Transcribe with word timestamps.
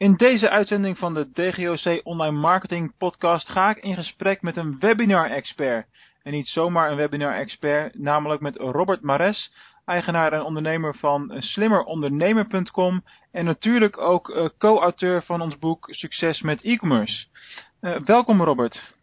In 0.00 0.14
deze 0.14 0.50
uitzending 0.50 0.98
van 0.98 1.14
de 1.14 1.30
DGOC 1.32 2.00
Online 2.06 2.38
Marketing 2.38 2.92
Podcast 2.98 3.48
ga 3.48 3.70
ik 3.70 3.82
in 3.82 3.94
gesprek 3.94 4.42
met 4.42 4.56
een 4.56 4.78
webinar-expert. 4.78 5.86
En 6.22 6.32
niet 6.32 6.48
zomaar 6.48 6.90
een 6.90 6.96
webinar-expert, 6.96 7.98
namelijk 7.98 8.40
met 8.40 8.56
Robert 8.56 9.02
Mares, 9.02 9.52
eigenaar 9.84 10.32
en 10.32 10.42
ondernemer 10.42 10.94
van 10.94 11.32
slimmerondernemer.com 11.36 13.02
en 13.32 13.44
natuurlijk 13.44 13.98
ook 13.98 14.28
uh, 14.28 14.48
co-auteur 14.58 15.22
van 15.22 15.40
ons 15.40 15.58
boek 15.58 15.86
Succes 15.90 16.42
met 16.42 16.62
e-commerce. 16.62 17.26
Uh, 17.80 17.98
welkom 17.98 18.42
Robert. 18.42 18.94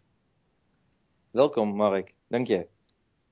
Welkom 1.31 1.75
Mark, 1.75 2.13
dank 2.29 2.47
je. 2.47 2.67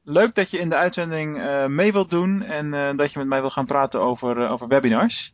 Leuk 0.04 0.36
dat 0.36 0.52
je 0.52 0.60
in 0.60 0.70
de 0.70 0.76
uitzending 0.76 1.38
uh, 1.38 1.66
mee 1.66 1.92
wilt 1.92 2.10
doen 2.10 2.42
en 2.42 2.98
dat 2.98 3.12
je 3.12 3.20
met 3.20 3.28
mij 3.28 3.42
wil 3.42 3.50
gaan 3.50 3.66
praten 3.66 4.00
over, 4.02 4.50
over 4.50 4.68
webinars. 4.68 5.34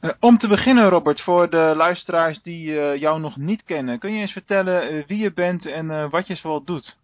Uh, 0.00 0.10
om 0.20 0.38
te 0.38 0.48
beginnen, 0.48 0.88
Robert, 0.88 1.22
voor 1.22 1.50
de 1.50 1.72
luisteraars 1.76 2.42
die 2.42 2.66
uh, 2.66 2.96
jou 2.96 3.20
nog 3.20 3.36
niet 3.36 3.64
kennen, 3.64 3.98
kun 3.98 4.12
je 4.12 4.20
eens 4.20 4.32
vertellen 4.32 4.94
uh, 4.94 5.06
wie 5.06 5.18
je 5.18 5.32
bent 5.32 5.66
en 5.66 6.10
wat 6.10 6.26
je 6.26 6.34
zoal 6.34 6.64
doet? 6.64 6.96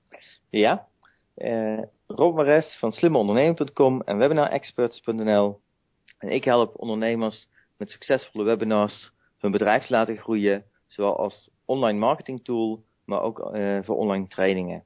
Ja, 0.50 0.86
Rob 2.06 2.36
Mares 2.36 2.76
van 2.78 2.92
slimmeondernemer.com 2.92 4.02
en 4.02 4.18
webinarexperts.nl. 4.18 5.60
En 6.18 6.28
ik 6.28 6.44
help 6.44 6.80
ondernemers 6.80 7.48
met 7.78 7.90
succesvolle 7.90 8.44
webinars 8.44 9.12
hun 9.38 9.50
bedrijf 9.50 9.86
te 9.86 9.92
laten 9.92 10.16
groeien, 10.16 10.64
zowel 10.86 11.16
als 11.16 11.50
online 11.64 11.98
marketing 11.98 12.44
tool, 12.44 12.82
maar 13.04 13.20
ook 13.20 13.50
voor 13.82 13.96
online 13.96 14.26
trainingen. 14.26 14.82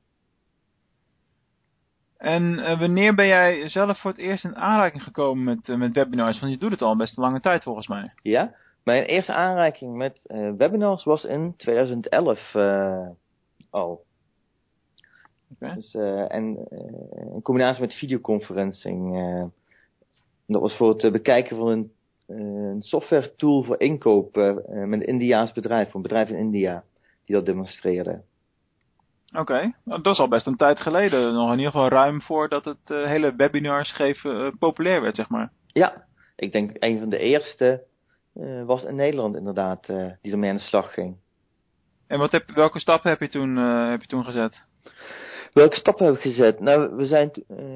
En 2.21 2.43
uh, 2.59 2.79
wanneer 2.79 3.15
ben 3.15 3.27
jij 3.27 3.69
zelf 3.69 4.01
voor 4.01 4.11
het 4.11 4.21
eerst 4.21 4.45
in 4.45 4.57
aanraking 4.57 5.03
gekomen 5.03 5.45
met, 5.45 5.69
uh, 5.69 5.77
met 5.77 5.95
webinars? 5.95 6.41
Want 6.41 6.53
je 6.53 6.59
doet 6.59 6.71
het 6.71 6.83
al 6.83 6.97
best 6.97 7.17
een 7.17 7.23
lange 7.23 7.41
tijd 7.41 7.63
volgens 7.63 7.89
mij. 7.89 8.13
Ja, 8.23 8.55
mijn 8.85 9.05
eerste 9.05 9.33
aanraking 9.33 9.97
met 9.97 10.21
uh, 10.27 10.51
webinars 10.57 11.05
was 11.05 11.25
in 11.25 11.55
2011 11.57 12.55
al. 13.71 14.05
Okay. 15.55 15.75
Dus, 15.75 15.95
en 16.29 16.69
in 17.33 17.43
combinatie 17.43 17.81
met 17.81 17.95
videoconferencing. 17.95 19.15
dat 20.47 20.61
was 20.61 20.77
voor 20.77 20.89
het 20.89 21.13
bekijken 21.13 21.57
van 21.57 21.69
een, 21.69 21.93
een 22.27 22.83
software 22.83 23.35
tool 23.37 23.63
voor 23.63 23.81
inkoop 23.81 24.35
met 24.67 25.01
een 25.01 25.07
Indiaas 25.07 25.53
bedrijf, 25.53 25.87
voor 25.87 25.97
een 25.97 26.03
bedrijf 26.03 26.29
in 26.29 26.37
India, 26.37 26.85
die 27.25 27.37
dat 27.37 27.47
demonstreerde. 27.47 28.23
Oké, 29.33 29.41
okay. 29.41 29.75
Nou, 29.85 30.03
dat 30.03 30.13
is 30.13 30.19
al 30.19 30.29
best 30.29 30.47
een 30.47 30.57
tijd 30.57 30.81
geleden. 30.81 31.35
Nog 31.35 31.53
in 31.53 31.59
ieder 31.59 31.73
geval 31.73 31.89
ruim 31.89 32.23
voordat 32.23 32.65
het 32.65 32.91
uh, 32.91 33.07
hele 33.07 33.35
webinars 33.37 33.93
geven 33.93 34.45
uh, 34.45 34.53
populair 34.59 35.01
werd, 35.01 35.15
zeg 35.15 35.29
maar. 35.29 35.53
Ja, 35.67 36.05
ik 36.37 36.53
denk 36.53 36.71
een 36.79 36.99
van 36.99 37.09
de 37.09 37.19
eerste 37.19 37.83
uh, 38.35 38.65
was 38.65 38.85
in 38.85 38.95
Nederland 38.95 39.37
inderdaad 39.37 39.87
die 40.21 40.33
ermee 40.33 40.51
aan 40.51 40.57
de 40.57 40.63
slag 40.63 40.93
ging. 40.93 41.17
En 42.07 42.19
wat 42.19 42.33
heb, 42.33 42.51
welke 42.51 42.79
stappen 42.79 43.11
heb 43.11 43.21
je 43.21 43.29
toen, 43.29 43.57
heb 43.91 44.01
je 44.01 44.07
toen 44.07 44.25
gezet? 44.25 44.65
Welke 45.53 45.77
stappen 45.77 46.07
heb 46.07 46.15
ik 46.15 46.21
gezet? 46.21 46.61
Nou, 46.61 46.97
we 46.97 47.07
zijn, 47.07 47.31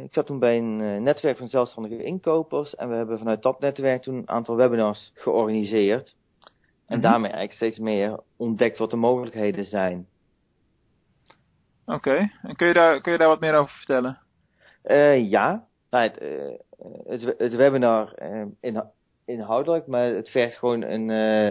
ik 0.05 0.12
zat 0.12 0.27
toen 0.27 0.39
bij 0.39 0.56
een 0.56 1.02
netwerk 1.02 1.36
van 1.39 1.48
zelfstandige 1.48 2.05
inkopers 2.05 2.74
en 2.74 2.89
we 2.89 2.94
hebben 2.94 3.18
vanuit 3.18 3.42
dat 3.42 3.61
netwerk 3.61 4.02
toen 4.02 4.14
een 4.14 4.28
aantal 4.28 4.56
webinars 4.56 5.11
georganiseerd. 5.14 6.06
En 6.06 6.50
mm 6.86 6.86
-hmm. 6.86 7.00
daarmee 7.00 7.30
eigenlijk 7.30 7.52
steeds 7.52 7.78
meer 7.78 8.20
ontdekt 8.36 8.78
wat 8.78 8.91
de 8.91 8.96
mogelijkheden 8.96 9.64
zijn. 9.64 10.06
Oké, 11.86 12.30
en 12.42 12.56
kun 12.56 12.66
je, 12.66 12.74
daar, 12.74 13.00
kun 13.00 13.12
je 13.12 13.18
daar 13.18 13.28
wat 13.28 13.40
meer 13.40 13.54
over 13.54 13.74
vertellen? 13.74 14.18
Uh, 14.84 15.30
ja, 15.30 15.66
nou, 15.90 16.04
het, 16.04 16.22
uh, 16.22 16.58
het, 17.06 17.38
het, 17.38 17.54
webinar 17.54 18.22
uh, 18.22 18.44
in, 18.60 18.82
inhoudelijk, 19.24 19.86
maar 19.86 20.06
het 20.06 20.28
vergt 20.30 20.58
gewoon 20.58 20.82
een 20.82 21.08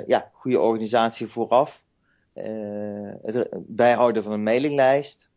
ja, 0.08 0.30
goede 0.32 0.60
organisatie 0.60 1.28
vooraf. 1.28 1.82
het 3.22 3.48
bijhouden 3.68 4.24
van 4.24 4.32
een 4.32 4.44
mailinglijst 4.44 5.30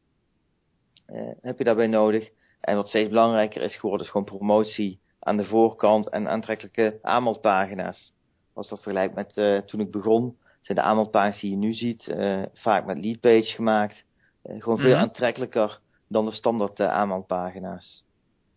heb 1.40 1.58
je 1.58 1.64
daarbij 1.64 1.86
nodig. 1.86 2.30
En 2.60 2.76
wat 2.76 2.88
steeds 2.88 3.08
belangrijker 3.08 3.62
is 3.62 3.76
geworden, 3.76 4.06
is 4.06 4.12
gewoon 4.12 4.26
promotie 4.26 5.00
aan 5.20 5.36
de 5.36 5.44
voorkant 5.44 6.08
en 6.08 6.28
aantrekkelijke 6.28 6.98
aanmeldpagina's. 7.02 8.12
Als 8.54 8.68
dat 8.68 8.82
vergelijkt 8.82 9.14
met 9.14 9.34
toen 9.66 9.80
ik 9.80 9.90
begon, 9.90 10.36
zijn 10.60 10.78
de 10.78 10.84
aanmeldpagina's 10.84 11.40
die 11.40 11.50
je 11.50 11.56
nu 11.56 11.72
ziet 11.72 12.14
vaak 12.52 12.86
met 12.86 13.04
leadpage 13.04 13.54
gemaakt. 13.54 14.04
Eh, 14.46 14.62
gewoon 14.62 14.78
veel 14.78 14.86
mm 14.86 14.94
-hmm. 14.94 15.02
aantrekkelijker 15.02 15.78
dan 16.08 16.24
de 16.24 16.32
standaard 16.32 16.80
uh, 16.80 16.88
aanmeldpagina's. 16.88 18.04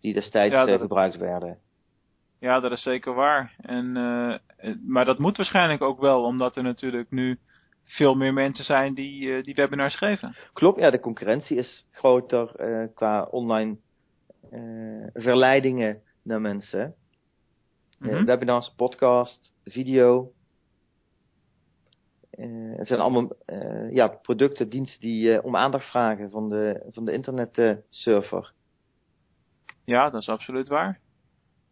Die 0.01 0.13
destijds 0.13 0.53
ja, 0.53 0.65
dat... 0.65 0.81
gebruikt 0.81 1.17
werden. 1.17 1.57
Ja, 2.39 2.59
dat 2.59 2.71
is 2.71 2.81
zeker 2.81 3.13
waar. 3.13 3.55
En, 3.61 3.85
uh, 3.85 4.35
maar 4.85 5.05
dat 5.05 5.19
moet 5.19 5.37
waarschijnlijk 5.37 5.81
ook 5.81 5.99
wel, 5.99 6.23
omdat 6.23 6.55
er 6.55 6.63
natuurlijk 6.63 7.11
nu 7.11 7.39
veel 7.83 8.15
meer 8.15 8.33
mensen 8.33 8.65
zijn 8.65 8.93
die, 8.93 9.21
uh, 9.21 9.43
die 9.43 9.55
webinars 9.55 9.97
geven. 9.97 10.35
Klopt, 10.53 10.79
ja, 10.79 10.89
de 10.89 10.99
concurrentie 10.99 11.57
is 11.57 11.85
groter 11.91 12.51
qua 12.93 13.23
online 13.23 13.77
verleidingen 15.13 16.01
naar 16.23 16.41
mensen. 16.41 16.95
Mm 17.99 18.09
-hmm. 18.09 18.25
webinars, 18.25 18.73
podcast, 18.75 19.53
video. 19.65 20.31
Uh, 22.39 22.77
het 22.77 22.87
zijn 22.87 22.99
allemaal 22.99 23.31
uh, 23.45 23.93
ja, 23.93 24.07
producten, 24.07 24.69
diensten 24.69 24.99
die 24.99 25.33
uh, 25.33 25.45
om 25.45 25.55
aandacht 25.55 25.89
vragen 25.89 26.29
van 26.29 26.49
de, 26.49 26.89
van 26.91 27.05
de 27.05 27.11
internetserver. 27.11 28.51
ja, 29.85 30.09
dat 30.09 30.21
is 30.21 30.29
absoluut 30.29 30.67
waar. 30.67 30.99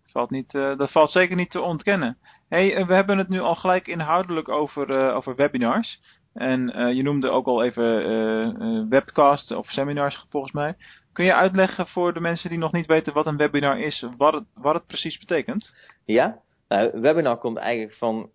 Dat 0.03 0.11
valt, 0.11 0.29
niet, 0.29 0.51
dat 0.51 0.91
valt 0.91 1.11
zeker 1.11 1.35
niet 1.35 1.51
te 1.51 1.61
ontkennen. 1.61 2.17
Hey, 2.49 2.85
we 2.85 2.93
hebben 2.93 3.17
het 3.17 3.29
nu 3.29 3.39
al 3.39 3.55
gelijk 3.55 3.87
inhoudelijk 3.87 4.49
over, 4.49 5.13
over 5.13 5.35
webinars. 5.35 6.01
En 6.33 6.95
je 6.95 7.03
noemde 7.03 7.29
ook 7.29 7.45
al 7.45 7.63
even 7.63 8.89
webcasts 8.89 9.51
of 9.51 9.65
seminars 9.65 10.25
volgens 10.29 10.53
mij. 10.53 10.75
Kun 11.13 11.25
je 11.25 11.33
uitleggen 11.33 11.87
voor 11.87 12.13
de 12.13 12.19
mensen 12.19 12.49
die 12.49 12.57
nog 12.59 12.71
niet 12.71 12.85
weten 12.85 13.13
wat 13.13 13.25
een 13.25 13.37
webinar 13.37 13.79
is, 13.79 14.07
wat 14.17 14.33
het, 14.33 14.43
wat 14.53 14.73
het 14.73 14.85
precies 14.85 15.17
betekent? 15.17 15.73
Ja, 16.05 16.41
nou, 16.67 16.89
een 16.93 17.01
webinar 17.01 17.37
komt 17.37 17.57
eigenlijk 17.57 17.97
van 17.97 18.29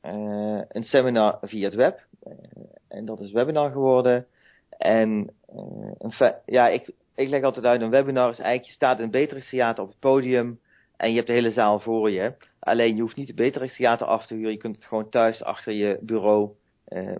een 0.69 0.84
seminar 0.84 1.38
via 1.43 1.65
het 1.65 1.75
web. 1.75 2.00
Uh, 2.26 2.32
en 2.88 3.04
dat 3.04 3.20
is 3.20 3.32
webinar 3.32 3.70
geworden. 3.70 4.26
En 4.78 5.31
uh, 6.20 6.31
ja, 6.47 6.69
ik, 6.69 6.93
ik 7.15 7.28
leg 7.28 7.43
altijd 7.43 7.65
uit, 7.65 7.81
een 7.81 7.91
webinar 7.91 8.31
is 8.31 8.38
eigenlijk, 8.38 8.69
je 8.69 8.75
staat 8.75 8.98
in 8.98 9.04
een 9.04 9.10
betere 9.10 9.44
theater 9.44 9.82
op 9.84 9.91
het 9.91 9.98
podium 9.98 10.60
en 10.97 11.09
je 11.10 11.15
hebt 11.15 11.26
de 11.26 11.32
hele 11.32 11.50
zaal 11.50 11.81
voor 11.81 12.10
je. 12.10 12.34
Alleen 12.59 12.97
je 12.97 13.03
hoeft 13.03 13.16
niet 13.16 13.26
de 13.26 13.34
betere 13.34 13.70
theater 13.70 14.06
af 14.06 14.26
te 14.26 14.34
huren, 14.34 14.53
je 14.53 14.59
kunt 14.59 14.76
het 14.76 14.84
gewoon 14.84 15.09
thuis 15.09 15.43
achter 15.43 15.72
je 15.72 15.99
bureau 16.00 16.50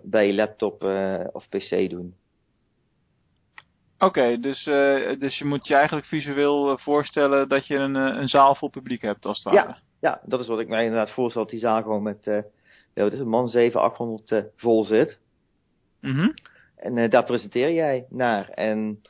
bij 0.03 0.27
je 0.27 0.33
laptop 0.33 0.83
of 1.31 1.49
pc 1.49 1.89
doen. 1.89 2.15
Oké, 3.95 4.05
okay, 4.05 4.39
dus, 4.39 4.63
dus 5.19 5.37
je 5.37 5.45
moet 5.45 5.67
je 5.67 5.75
eigenlijk 5.75 6.07
visueel 6.07 6.77
voorstellen 6.77 7.49
dat 7.49 7.67
je 7.67 7.75
een, 7.75 7.95
een 7.95 8.27
zaal 8.27 8.55
vol 8.55 8.69
publiek 8.69 9.01
hebt 9.01 9.25
als 9.25 9.43
het 9.43 9.53
ware. 9.53 9.67
Ja, 9.67 9.77
ja, 10.03 10.21
dat 10.25 10.39
is 10.39 10.47
wat 10.47 10.59
ik 10.59 10.67
mij 10.67 10.83
inderdaad 10.83 11.11
voorstel, 11.11 11.41
dat 11.41 11.51
die 11.51 11.59
zaal 11.59 11.81
gewoon 11.81 12.03
met 12.03 12.43
ja, 12.93 13.03
het 13.03 13.13
is 13.13 13.19
een 13.19 13.27
man 13.27 13.47
7, 13.47 13.81
800 13.81 14.31
uh, 14.31 14.43
vol 14.55 14.83
zit. 14.83 15.19
Mm 16.01 16.15
-hmm. 16.15 16.33
En 16.75 16.97
uh, 16.97 17.09
daar 17.09 17.23
presenteer 17.23 17.71
jij 17.73 18.05
naar. 18.09 18.49
En 18.49 19.01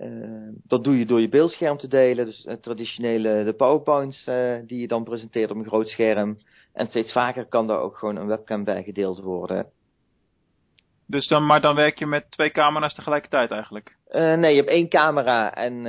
uh, 0.00 0.48
dat 0.64 0.84
doe 0.84 0.98
je 0.98 1.06
door 1.06 1.20
je 1.20 1.28
beeldscherm 1.28 1.76
te 1.76 1.88
delen. 1.88 2.26
Dus 2.26 2.44
uh, 2.44 2.54
traditionele 2.54 3.44
de 3.44 3.52
powerpoints 3.52 4.24
die 4.66 4.80
je 4.80 4.88
dan 4.88 5.04
presenteert 5.04 5.50
op 5.50 5.56
een 5.56 5.66
groot 5.66 5.88
scherm. 5.88 6.38
En 6.72 6.88
steeds 6.88 7.12
vaker 7.12 7.46
kan 7.46 7.66
daar 7.66 7.80
ook 7.80 7.96
gewoon 7.96 8.16
een 8.16 8.26
webcam 8.26 8.64
bij 8.64 8.82
gedeeld 8.82 9.20
worden. 9.20 9.66
Dus 11.06 11.28
dan, 11.28 11.46
maar 11.46 11.60
dan 11.60 11.74
werk 11.74 11.98
je 11.98 12.06
met 12.06 12.30
twee 12.30 12.50
camera's 12.50 12.94
tegelijkertijd 12.94 13.50
eigenlijk? 13.50 13.96
nee, 14.10 14.50
je 14.50 14.56
hebt 14.56 14.68
één 14.68 14.88
camera 14.88 15.54
en, 15.54 15.86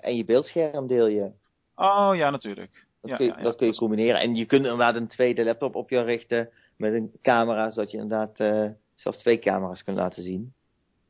en 0.00 0.16
je 0.16 0.24
beeldscherm 0.24 0.86
deel 0.86 1.06
je. 1.06 1.30
Oh 1.74 2.10
ja, 2.14 2.30
natuurlijk. 2.30 2.86
Dat, 3.00 3.10
ja, 3.10 3.16
kun 3.16 3.26
je, 3.26 3.32
ja, 3.36 3.42
dat 3.42 3.56
kun 3.56 3.66
je 3.66 3.74
combineren. 3.74 4.20
En 4.20 4.34
je 4.34 4.46
kunt 4.46 4.64
inderdaad 4.64 4.94
een 4.94 5.06
tweede 5.06 5.44
laptop 5.44 5.74
op 5.74 5.90
je 5.90 6.02
richten 6.02 6.50
met 6.76 6.92
een 6.92 7.12
camera, 7.22 7.70
zodat 7.70 7.90
je 7.90 7.98
inderdaad 7.98 8.40
uh, 8.40 8.70
zelfs 8.94 9.18
twee 9.18 9.38
camera's 9.38 9.82
kunt 9.82 9.96
laten 9.96 10.22
zien. 10.22 10.52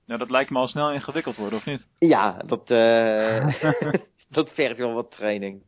Ja, 0.04 0.16
dat 0.16 0.30
lijkt 0.30 0.50
me 0.50 0.58
al 0.58 0.68
snel 0.68 0.92
ingewikkeld 0.92 1.36
worden, 1.36 1.58
of 1.58 1.64
niet? 1.64 1.86
Ja, 1.98 2.42
dat, 2.46 2.70
uh, 2.70 3.62
dat 4.28 4.50
vergt 4.50 4.78
wel 4.78 4.92
wat 4.92 5.10
training. 5.10 5.62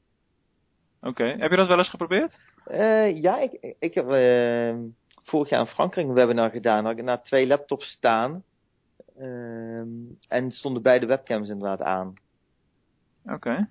Oké, 1.00 1.08
okay. 1.08 1.37
heb 1.38 1.50
je 1.50 1.56
dat 1.56 1.69
wel 1.69 1.78
eens 1.78 1.90
geprobeerd? 1.90 2.38
Uh, 2.70 3.20
ja, 3.20 3.38
ik, 3.38 3.75
ik 3.78 3.94
heb 3.94 4.05
vorig 5.23 5.49
jaar 5.49 5.61
in 5.61 5.66
Frankrijk 5.66 6.06
een 6.06 6.14
webinar 6.14 6.50
gedaan. 6.50 6.84
Had 6.84 6.99
ik 6.99 7.05
na 7.05 7.19
twee 7.19 7.46
laptops 7.46 7.87
staan. 7.87 8.44
en 10.28 10.50
stonden 10.50 10.82
beide 10.82 11.06
webcams 11.06 11.49
inderdaad 11.49 11.82
aan. 11.82 12.14
Oké. 13.25 13.34
Okay. 13.34 13.69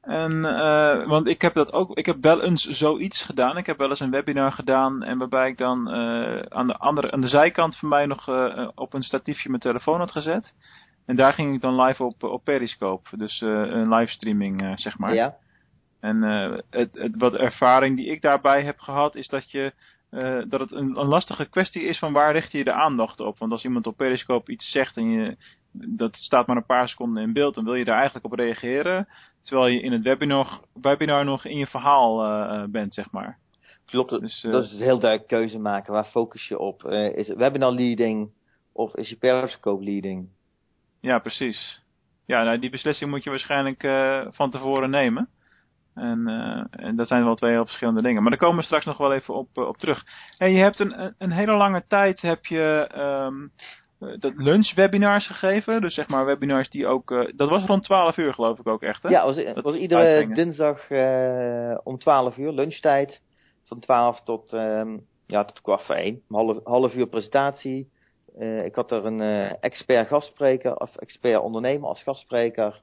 En, 0.00 0.32
uh, 0.32 1.06
want 1.06 1.28
ik 1.28 1.42
heb 1.42 1.54
dat 1.54 1.72
ook, 1.72 1.96
ik 1.96 2.06
heb 2.06 2.16
wel 2.20 2.42
eens 2.42 2.64
zoiets 2.64 3.22
gedaan. 3.22 3.56
Ik 3.56 3.66
heb 3.66 3.78
wel 3.78 3.88
eens 3.88 4.00
een 4.00 4.10
webinar 4.10 4.52
gedaan 4.52 5.02
en 5.02 5.18
waarbij 5.18 5.48
ik 5.48 5.58
dan 5.58 5.94
uh, 5.94 6.40
aan, 6.48 6.66
de 6.66 6.76
andere, 6.76 7.10
aan 7.10 7.20
de 7.20 7.28
zijkant 7.28 7.76
van 7.76 7.88
mij 7.88 8.06
nog 8.06 8.28
uh, 8.28 8.68
op 8.74 8.94
een 8.94 9.02
statiefje 9.02 9.48
mijn 9.48 9.60
telefoon 9.60 9.98
had 9.98 10.10
gezet. 10.10 10.54
En 11.06 11.16
daar 11.16 11.32
ging 11.32 11.54
ik 11.54 11.60
dan 11.60 11.80
live 11.80 12.04
op, 12.04 12.22
op 12.22 12.44
Periscope. 12.44 13.16
Dus 13.16 13.40
een 13.40 13.94
livestreaming, 13.94 14.72
zeg 14.74 14.98
maar. 14.98 15.14
Ja. 15.14 15.36
En 16.00 16.22
het, 16.70 16.94
het, 16.94 17.16
wat 17.16 17.34
ervaring 17.34 17.96
die 17.96 18.10
ik 18.10 18.22
daarbij 18.22 18.62
heb 18.64 18.78
gehad, 18.78 19.14
is 19.14 19.28
dat 19.28 19.50
je 19.50 19.72
dat 20.48 20.60
het 20.60 20.72
een, 20.72 20.98
een, 20.98 21.06
lastige 21.06 21.44
kwestie 21.44 21.82
is 21.82 21.98
van 21.98 22.12
waar 22.12 22.32
richt 22.32 22.52
je 22.52 22.64
de 22.64 22.72
aandacht 22.72 23.20
op. 23.20 23.38
Want 23.38 23.52
als 23.52 23.64
iemand 23.64 23.86
op 23.86 23.96
Periscope 23.96 24.52
iets 24.52 24.70
zegt 24.70 24.96
en 24.96 25.10
je, 25.10 25.36
dat 25.72 26.14
staat 26.16 26.46
maar 26.46 26.56
een 26.56 26.64
paar 26.64 26.88
seconden 26.88 27.22
in 27.22 27.32
beeld, 27.32 27.54
dan 27.54 27.64
wil 27.64 27.74
je 27.74 27.84
daar 27.84 27.96
eigenlijk 27.96 28.24
op 28.24 28.32
reageren. 28.32 29.08
Terwijl 29.42 29.66
je 29.66 29.80
in 29.80 29.92
het 29.92 30.02
webinar, 30.02 30.60
webinar 30.72 31.24
nog 31.24 31.44
in 31.44 31.56
je 31.56 31.66
verhaal 31.66 32.68
bent, 32.68 32.94
zeg 32.94 33.10
maar. 33.10 33.38
Klopt, 33.86 34.20
dus, 34.20 34.40
dat 34.40 34.64
is 34.64 34.78
heel 34.78 34.98
duidelijk 34.98 35.28
keuze 35.28 35.58
maken. 35.58 35.92
Waar 35.92 36.04
focus 36.04 36.48
je 36.48 36.58
op? 36.58 36.84
is 37.14 37.28
het 37.28 37.36
webinar 37.36 37.72
leading 37.72 38.30
of 38.72 38.94
is 38.94 39.08
je 39.08 39.16
Periscope 39.16 39.84
leading? 39.84 40.28
Ja, 41.00 41.18
precies. 41.18 41.84
Ja, 42.26 42.42
nou, 42.42 42.58
die 42.58 42.70
beslissing 42.70 43.10
moet 43.10 43.24
je 43.24 43.30
waarschijnlijk 43.30 43.80
van 44.34 44.50
tevoren 44.50 44.90
nemen. 44.90 45.28
En, 45.94 46.28
en, 46.70 46.96
dat 46.96 47.08
zijn 47.08 47.24
wel 47.24 47.34
twee 47.34 47.52
heel 47.52 47.66
verschillende 47.66 48.02
dingen. 48.02 48.22
Maar 48.22 48.30
daar 48.30 48.40
komen 48.40 48.56
we 48.56 48.64
straks 48.64 48.84
nog 48.84 48.96
wel 48.96 49.12
even 49.12 49.34
op, 49.34 49.58
op 49.58 49.76
terug. 49.76 50.04
En 50.38 50.50
je 50.52 50.62
hebt 50.62 50.78
een, 50.78 51.14
een 51.18 51.32
hele 51.32 51.56
lange 51.56 51.84
tijd 51.88 52.20
heb 52.20 52.46
je 52.46 52.90
um, 52.96 53.52
dat 54.18 54.32
lunchwebinars 54.36 55.26
gegeven. 55.26 55.80
Dus 55.80 55.94
zeg 55.94 56.08
maar 56.08 56.24
webinars 56.24 56.70
die 56.70 56.86
ook... 56.86 57.32
dat 57.36 57.48
was 57.48 57.64
rond 57.64 57.82
12 57.82 58.16
uur 58.16 58.34
geloof 58.34 58.58
ik 58.58 58.68
ook 58.68 58.82
echt, 58.82 59.02
hè? 59.02 59.08
Ja, 59.08 59.24
was, 59.24 59.36
dat 59.36 59.64
was 59.64 59.74
iedere 59.74 60.00
uitbrengen. 60.00 60.34
dinsdag 60.34 60.90
om 61.84 61.98
12 61.98 62.36
uur, 62.36 62.52
lunchtijd. 62.52 63.22
Van 63.64 63.80
12 63.80 64.22
tot, 64.22 64.52
um, 64.52 65.06
ja, 65.26 65.44
tot 65.44 65.60
kwart 65.60 65.82
voor 65.82 65.94
1. 65.94 66.22
Half, 66.28 66.58
half 66.64 66.94
uur 66.94 67.06
presentatie 67.06 67.90
uh, 68.38 68.64
ik 68.64 68.74
had 68.74 68.90
er 68.90 69.06
een 69.06 69.20
expert 69.60 70.08
gastspreker, 70.08 70.76
of 70.76 70.96
expert 70.96 71.40
ondernemer 71.40 71.88
als 71.88 72.02
gastspreker. 72.02 72.80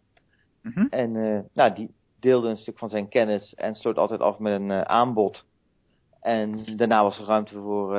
Mm 0.61 0.71
-hmm. 0.73 0.87
En 0.89 1.11
nou, 1.53 1.73
die 1.73 1.91
deelde 2.19 2.49
een 2.49 2.57
stuk 2.57 2.77
van 2.77 2.89
zijn 2.89 3.09
kennis 3.09 3.53
en 3.55 3.75
sloot 3.75 3.97
altijd 3.97 4.21
af 4.21 4.39
met 4.39 4.53
een 4.53 4.71
aanbod. 4.71 5.45
En 6.21 6.77
daarna 6.77 7.03
was 7.03 7.19
er 7.19 7.25
ruimte 7.25 7.53
voor 7.53 7.95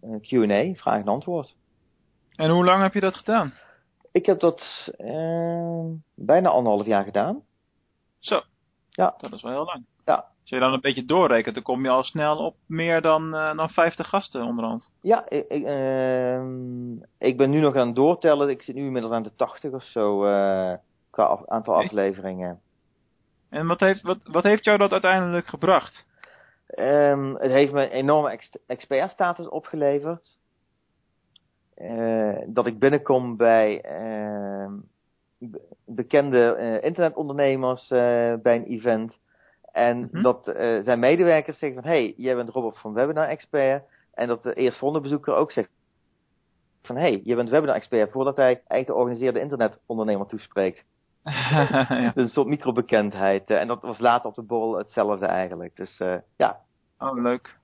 een 0.00 0.20
Q&A, 0.20 0.74
vraag 0.74 1.00
en 1.00 1.08
antwoord. 1.08 1.54
En 2.36 2.50
hoe 2.50 2.64
lang 2.64 2.82
heb 2.82 2.94
je 2.94 3.00
dat 3.00 3.14
gedaan? 3.14 3.52
Ik 4.12 4.26
heb 4.26 4.40
dat 4.40 4.90
bijna 6.14 6.48
anderhalf 6.48 6.86
jaar 6.86 7.04
gedaan. 7.04 7.42
Zo, 8.18 8.40
ja. 8.90 9.14
dat 9.18 9.32
is 9.32 9.42
wel 9.42 9.52
heel 9.52 9.64
lang. 9.64 9.84
Ja, 10.04 10.14
als 10.14 10.50
je 10.50 10.58
dan 10.58 10.72
een 10.72 10.80
beetje 10.80 11.04
doorrekent, 11.04 11.54
dan 11.54 11.64
kom 11.64 11.84
je 11.84 11.90
al 11.90 12.02
snel 12.02 12.36
op 12.36 12.56
meer 12.66 13.00
dan, 13.00 13.34
uh, 13.34 13.56
dan 13.56 13.68
50 13.68 14.08
gasten 14.08 14.42
onderhand. 14.42 14.90
Ja, 15.00 15.24
ik, 15.28 15.44
ik, 15.48 15.62
uh, 15.62 16.42
ik, 17.18 17.36
ben 17.36 17.50
nu 17.50 17.60
nog 17.60 17.76
aan 17.76 17.86
het 17.86 17.96
doortellen. 17.96 18.48
Ik 18.48 18.62
zit 18.62 18.74
nu 18.74 18.84
inmiddels 18.84 19.12
aan 19.12 19.22
de 19.22 19.34
80 19.34 19.72
of 19.72 19.84
zo 19.84 20.24
uh, 20.24 20.74
qua 21.10 21.24
af, 21.24 21.46
aantal 21.46 21.74
okay. 21.74 21.86
afleveringen. 21.86 22.60
En 23.50 23.66
wat 23.66 23.80
heeft, 23.80 24.02
wat, 24.02 24.18
wat 24.22 24.42
heeft 24.42 24.64
jou 24.64 24.78
dat 24.78 24.92
uiteindelijk 24.92 25.46
gebracht? 25.46 26.06
Um, 26.78 27.36
het 27.36 27.50
heeft 27.50 27.72
me 27.72 27.82
een 27.82 27.90
enorme 27.90 28.30
ex 28.30 28.58
expertstatus 28.66 29.48
opgeleverd. 29.48 30.38
Uh, 31.78 32.36
dat 32.46 32.66
ik 32.66 32.78
binnenkom 32.78 33.36
bij 33.36 33.80
ehm, 33.80 34.72
bekende 35.84 36.78
internetondernemers 36.82 37.88
bij 38.42 38.56
een 38.56 38.64
event 38.64 39.18
en 39.72 39.96
mm 39.96 40.08
-hmm. 40.12 40.22
dat 40.22 40.52
zijn 40.84 40.98
medewerkers 40.98 41.58
zeggen 41.58 41.82
van, 41.82 41.90
hey, 41.90 42.14
jij 42.16 42.34
bent 42.34 42.48
Robert 42.48 42.78
van 42.78 42.92
Webinar 42.92 43.28
Expert. 43.28 43.84
En 44.14 44.28
dat 44.28 44.42
de 44.42 44.54
eerstvolgende 44.54 45.02
bezoeker 45.02 45.34
ook 45.34 45.52
zegt 45.52 45.70
van, 46.82 46.96
hey, 46.96 47.20
je 47.24 47.34
bent 47.34 47.48
Webinar 47.48 47.74
Expert, 47.74 48.10
voordat 48.10 48.36
hij 48.36 48.46
eigenlijk 48.46 48.86
de 48.86 48.92
georganiseerde 48.92 49.40
internetondernemer 49.40 50.26
toespreekt. 50.26 50.84
ja. 51.24 52.12
Dus 52.14 52.24
een 52.24 52.30
soort 52.30 52.46
microbekendheid. 52.46 53.50
En 53.50 53.66
dat 53.66 53.82
was 53.82 53.98
later 53.98 54.30
op 54.30 54.34
de 54.34 54.42
borrel 54.42 54.78
hetzelfde 54.78 55.26
eigenlijk. 55.26 55.76
Dus 55.76 56.00
uh, 56.00 56.16
ja. 56.36 56.60
Oh, 56.98 57.22
leuk. 57.22 57.58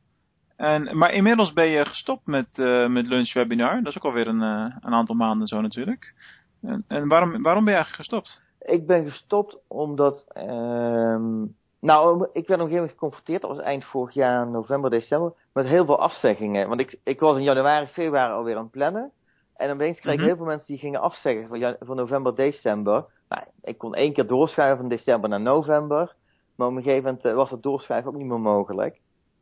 En, 0.60 0.98
maar 0.98 1.12
inmiddels 1.12 1.52
ben 1.52 1.68
je 1.68 1.84
gestopt 1.84 2.26
met, 2.26 2.58
uh, 2.58 2.88
met 2.88 3.06
Lunch 3.06 3.32
Webinar. 3.32 3.82
Dat 3.82 3.86
is 3.86 3.96
ook 3.96 4.04
alweer 4.04 4.26
een, 4.26 4.40
een 4.40 4.94
aantal 4.94 5.14
maanden 5.14 5.46
zo 5.46 5.60
natuurlijk. 5.60 6.14
En, 6.62 6.84
en 6.88 7.08
waarom, 7.08 7.42
waarom 7.42 7.64
ben 7.64 7.74
je 7.74 7.80
eigenlijk 7.80 8.08
gestopt? 8.08 8.42
Ik 8.60 8.86
ben 8.86 9.04
gestopt 9.04 9.58
omdat 9.68 10.24
ehm, 10.32 11.42
nou, 11.80 12.28
ik 12.32 12.46
werd 12.46 12.60
op 12.60 12.66
een 12.66 12.72
gegeven 12.72 12.74
moment 12.74 12.90
geconfronteerd, 12.90 13.40
dat 13.40 13.50
was 13.50 13.60
eind 13.60 13.84
vorig 13.84 14.14
jaar, 14.14 14.46
november, 14.46 14.90
december, 14.90 15.32
met 15.52 15.66
heel 15.66 15.84
veel 15.84 16.00
afzeggingen. 16.00 16.68
Want 16.68 16.80
ik, 16.80 16.98
ik 17.04 17.20
was 17.20 17.36
in 17.36 17.42
januari, 17.42 17.86
februari 17.86 18.32
alweer 18.32 18.56
aan 18.56 18.62
het 18.62 18.70
plannen. 18.70 19.10
En 19.56 19.70
opeens 19.70 20.00
kreeg 20.00 20.12
ik 20.12 20.18
mm 20.20 20.26
-hmm. 20.26 20.26
heel 20.26 20.36
veel 20.36 20.46
mensen 20.46 20.66
die 20.66 20.78
gingen 20.78 21.00
afzeggen 21.00 21.48
van, 21.48 21.76
van 21.80 21.96
november, 21.96 22.34
december. 22.34 23.04
Nou, 23.28 23.42
ik 23.62 23.78
kon 23.78 23.94
één 23.94 24.12
keer 24.12 24.26
doorschuiven 24.26 24.78
van 24.78 24.88
december 24.88 25.30
naar 25.30 25.40
november. 25.40 26.14
Maar 26.56 26.68
op 26.68 26.76
een 26.76 26.82
gegeven 26.82 27.04
moment 27.04 27.24
uh, 27.24 27.34
was 27.34 27.50
het 27.50 27.62
doorschuiven 27.62 28.10
ook 28.10 28.18
niet 28.18 28.28
meer 28.28 28.40
mogelijk. 28.40 29.00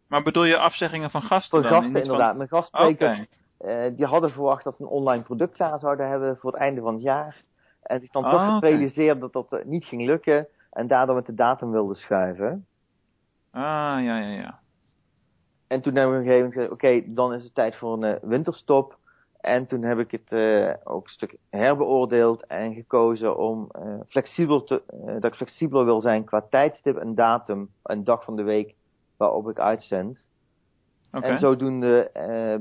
Maar 0.09 0.23
bedoel 0.23 0.45
je 0.45 0.57
afzeggingen 0.57 1.11
van 1.11 1.23
gasten 1.23 1.63
Van 1.63 1.71
gasten, 1.71 2.03
inderdaad. 2.03 2.29
Van... 2.29 2.37
Mijn 2.37 2.49
gastsprekers, 2.49 3.27
okay. 3.61 3.89
uh, 3.89 3.97
die 3.97 4.07
hadden 4.07 4.31
verwacht 4.31 4.65
dat 4.65 4.75
ze 4.75 4.83
een 4.83 4.89
online 4.89 5.23
product 5.23 5.55
klaar 5.55 5.79
zouden 5.79 6.09
hebben 6.09 6.37
voor 6.37 6.53
het 6.53 6.61
einde 6.61 6.81
van 6.81 6.95
het 6.95 7.03
jaar. 7.03 7.45
En 7.83 8.01
zich 8.01 8.11
dan 8.11 8.25
oh, 8.25 8.31
toch 8.31 8.59
gerealiseerd 8.59 9.17
okay. 9.17 9.31
dat 9.31 9.51
dat 9.51 9.61
uh, 9.61 9.67
niet 9.67 9.85
ging 9.85 10.03
lukken. 10.03 10.49
En 10.71 10.87
daardoor 10.87 11.15
met 11.15 11.27
de 11.27 11.35
datum 11.35 11.71
wilde 11.71 11.95
schuiven. 11.95 12.67
Ah, 13.51 13.63
ja, 13.63 14.19
ja, 14.19 14.33
ja. 14.33 14.59
En 15.67 15.81
toen 15.81 15.95
hebben 15.95 16.13
we 16.13 16.19
op 16.19 16.27
een 16.27 16.33
gegeven 16.33 16.49
moment 16.49 16.55
gezegd, 16.55 16.73
oké, 16.73 17.15
dan 17.15 17.35
is 17.35 17.45
het 17.45 17.55
tijd 17.55 17.77
voor 17.77 17.93
een 17.93 18.15
uh, 18.15 18.29
winterstop. 18.31 18.97
En 19.41 19.67
toen 19.67 19.83
heb 19.83 19.99
ik 19.99 20.11
het 20.11 20.33
uh, 20.33 20.75
ook 20.85 21.05
een 21.05 21.11
stuk 21.11 21.39
herbeoordeeld 21.51 22.47
en 22.47 22.75
gekozen 22.75 23.39
om 23.39 23.71
uh, 23.85 23.95
flexibel 24.09 24.65
te, 24.65 24.83
dat 25.21 25.25
ik 25.25 25.35
flexibeler 25.35 25.85
wil 25.85 26.01
zijn 26.01 26.25
qua 26.25 26.47
tijdstip 26.51 26.97
en 26.97 27.15
datum, 27.15 27.71
een 27.83 28.05
dag 28.05 28.25
van 28.25 28.37
de 28.37 28.43
week 28.43 28.75
waarop 29.19 29.49
ik 29.49 29.59
uitzend. 29.59 30.23
Okay. 31.13 31.31
En 31.31 31.39
zodoende 31.39 32.11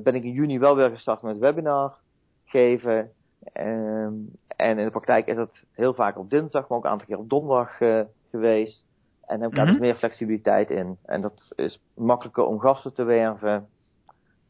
ben 0.04 0.16
ik 0.16 0.24
in 0.24 0.32
juni 0.32 0.60
wel 0.60 0.76
weer 0.76 0.90
gestart 0.90 1.22
met 1.22 1.38
webinar 1.38 2.00
geven. 2.46 3.12
Um, 3.54 4.32
en 4.58 4.78
in 4.78 4.86
de 4.86 4.92
praktijk 4.92 5.28
is 5.28 5.38
het 5.38 5.64
heel 5.72 5.94
vaak 5.94 6.18
op 6.18 6.30
dinsdag, 6.30 6.68
maar 6.68 6.78
ook 6.78 6.84
een 6.84 6.90
aantal 6.90 7.08
keer 7.08 7.18
op 7.18 7.30
donderdag 7.30 7.80
uh, 7.80 8.02
geweest. 8.30 8.86
En 9.26 9.42
heb 9.42 9.50
ik 9.50 9.56
daar 9.56 9.66
mm 9.66 9.72
-hmm. 9.72 9.80
dus 9.80 9.90
meer 9.90 10.00
flexibiliteit 10.00 10.70
in. 10.70 10.98
En 11.06 11.22
dat 11.22 11.52
is 11.56 11.82
makkelijker 11.94 12.44
om 12.44 12.60
gasten 12.60 12.94
te 12.94 13.04
werven 13.04 13.68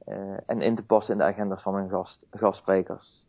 uh, 0.08 0.38
en 0.46 0.62
in 0.62 0.76
te 0.76 0.86
passen 0.86 1.14
in 1.14 1.20
de 1.20 1.26
agendas 1.26 1.62
van 1.62 1.74
mijn 1.74 1.90
gast, 1.90 2.26
gastsprekers. 2.32 3.27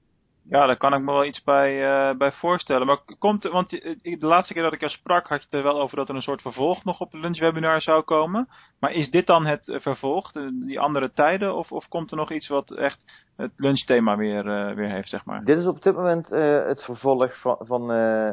Ja, 0.50 0.66
daar 0.66 0.76
kan 0.76 0.94
ik 0.94 1.00
me 1.00 1.12
wel 1.12 1.24
iets 1.24 1.42
bij, 1.42 1.74
uh, 2.10 2.16
bij 2.16 2.32
voorstellen. 2.32 2.86
Maar 2.86 2.98
komt, 3.18 3.42
want 3.42 3.70
de 3.70 4.16
laatste 4.20 4.52
keer 4.52 4.62
dat 4.62 4.72
ik 4.72 4.80
jou 4.80 4.92
sprak, 4.92 5.26
had 5.26 5.38
je 5.38 5.44
het 5.44 5.54
er 5.54 5.62
wel 5.62 5.80
over 5.80 5.96
dat 5.96 6.08
er 6.08 6.14
een 6.14 6.22
soort 6.22 6.42
vervolg 6.42 6.84
nog 6.84 7.00
op 7.00 7.10
de 7.10 7.18
lunchwebinar 7.18 7.80
zou 7.80 8.02
komen. 8.02 8.48
Maar 8.80 8.92
is 8.92 9.10
dit 9.10 9.26
dan 9.26 9.46
het 9.46 9.76
vervolg, 9.80 10.32
de, 10.32 10.58
die 10.66 10.80
andere 10.80 11.12
tijden? 11.12 11.56
Of, 11.56 11.72
of 11.72 11.88
komt 11.88 12.10
er 12.10 12.16
nog 12.16 12.32
iets 12.32 12.48
wat 12.48 12.70
echt 12.70 13.30
het 13.36 13.52
lunchthema 13.56 14.16
weer, 14.16 14.46
uh, 14.46 14.74
weer 14.74 14.90
heeft, 14.90 15.08
zeg 15.08 15.24
maar? 15.24 15.44
Dit 15.44 15.58
is 15.58 15.66
op 15.66 15.82
dit 15.82 15.94
moment 15.94 16.32
uh, 16.32 16.64
het 16.66 16.84
vervolg 16.84 17.40
van, 17.40 17.56
van, 17.60 17.86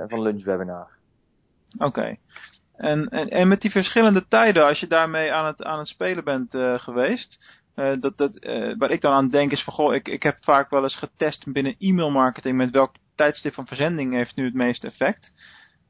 van 0.07 0.21
lunchwebinar. 0.21 0.87
Oké. 1.73 1.85
Okay. 1.85 2.19
En, 2.75 3.07
en, 3.09 3.29
en 3.29 3.47
met 3.47 3.61
die 3.61 3.71
verschillende 3.71 4.27
tijden, 4.27 4.65
als 4.65 4.79
je 4.79 4.87
daarmee 4.87 5.33
aan 5.33 5.45
het, 5.45 5.63
aan 5.63 5.77
het 5.77 5.87
spelen 5.87 6.23
bent 6.23 6.49
geweest, 6.81 7.63
uh, 7.75 7.95
dat, 7.99 8.17
dat, 8.17 8.45
uh, 8.45 8.75
waar 8.77 8.91
ik 8.91 9.01
dan 9.01 9.13
aan 9.13 9.29
denk 9.29 9.51
is 9.51 9.63
van, 9.63 9.73
goh, 9.73 9.93
ik, 9.93 10.07
ik 10.07 10.23
heb 10.23 10.43
vaak 10.43 10.69
wel 10.69 10.83
eens 10.83 10.97
getest 10.97 11.51
binnen 11.51 11.75
e-mail 11.79 12.11
marketing 12.11 12.57
met 12.57 12.71
welk 12.71 12.91
tijdstip 13.15 13.53
van 13.53 13.67
verzending 13.67 14.13
heeft 14.13 14.35
nu 14.35 14.45
het 14.45 14.53
meeste 14.53 14.87
effect. 14.87 15.31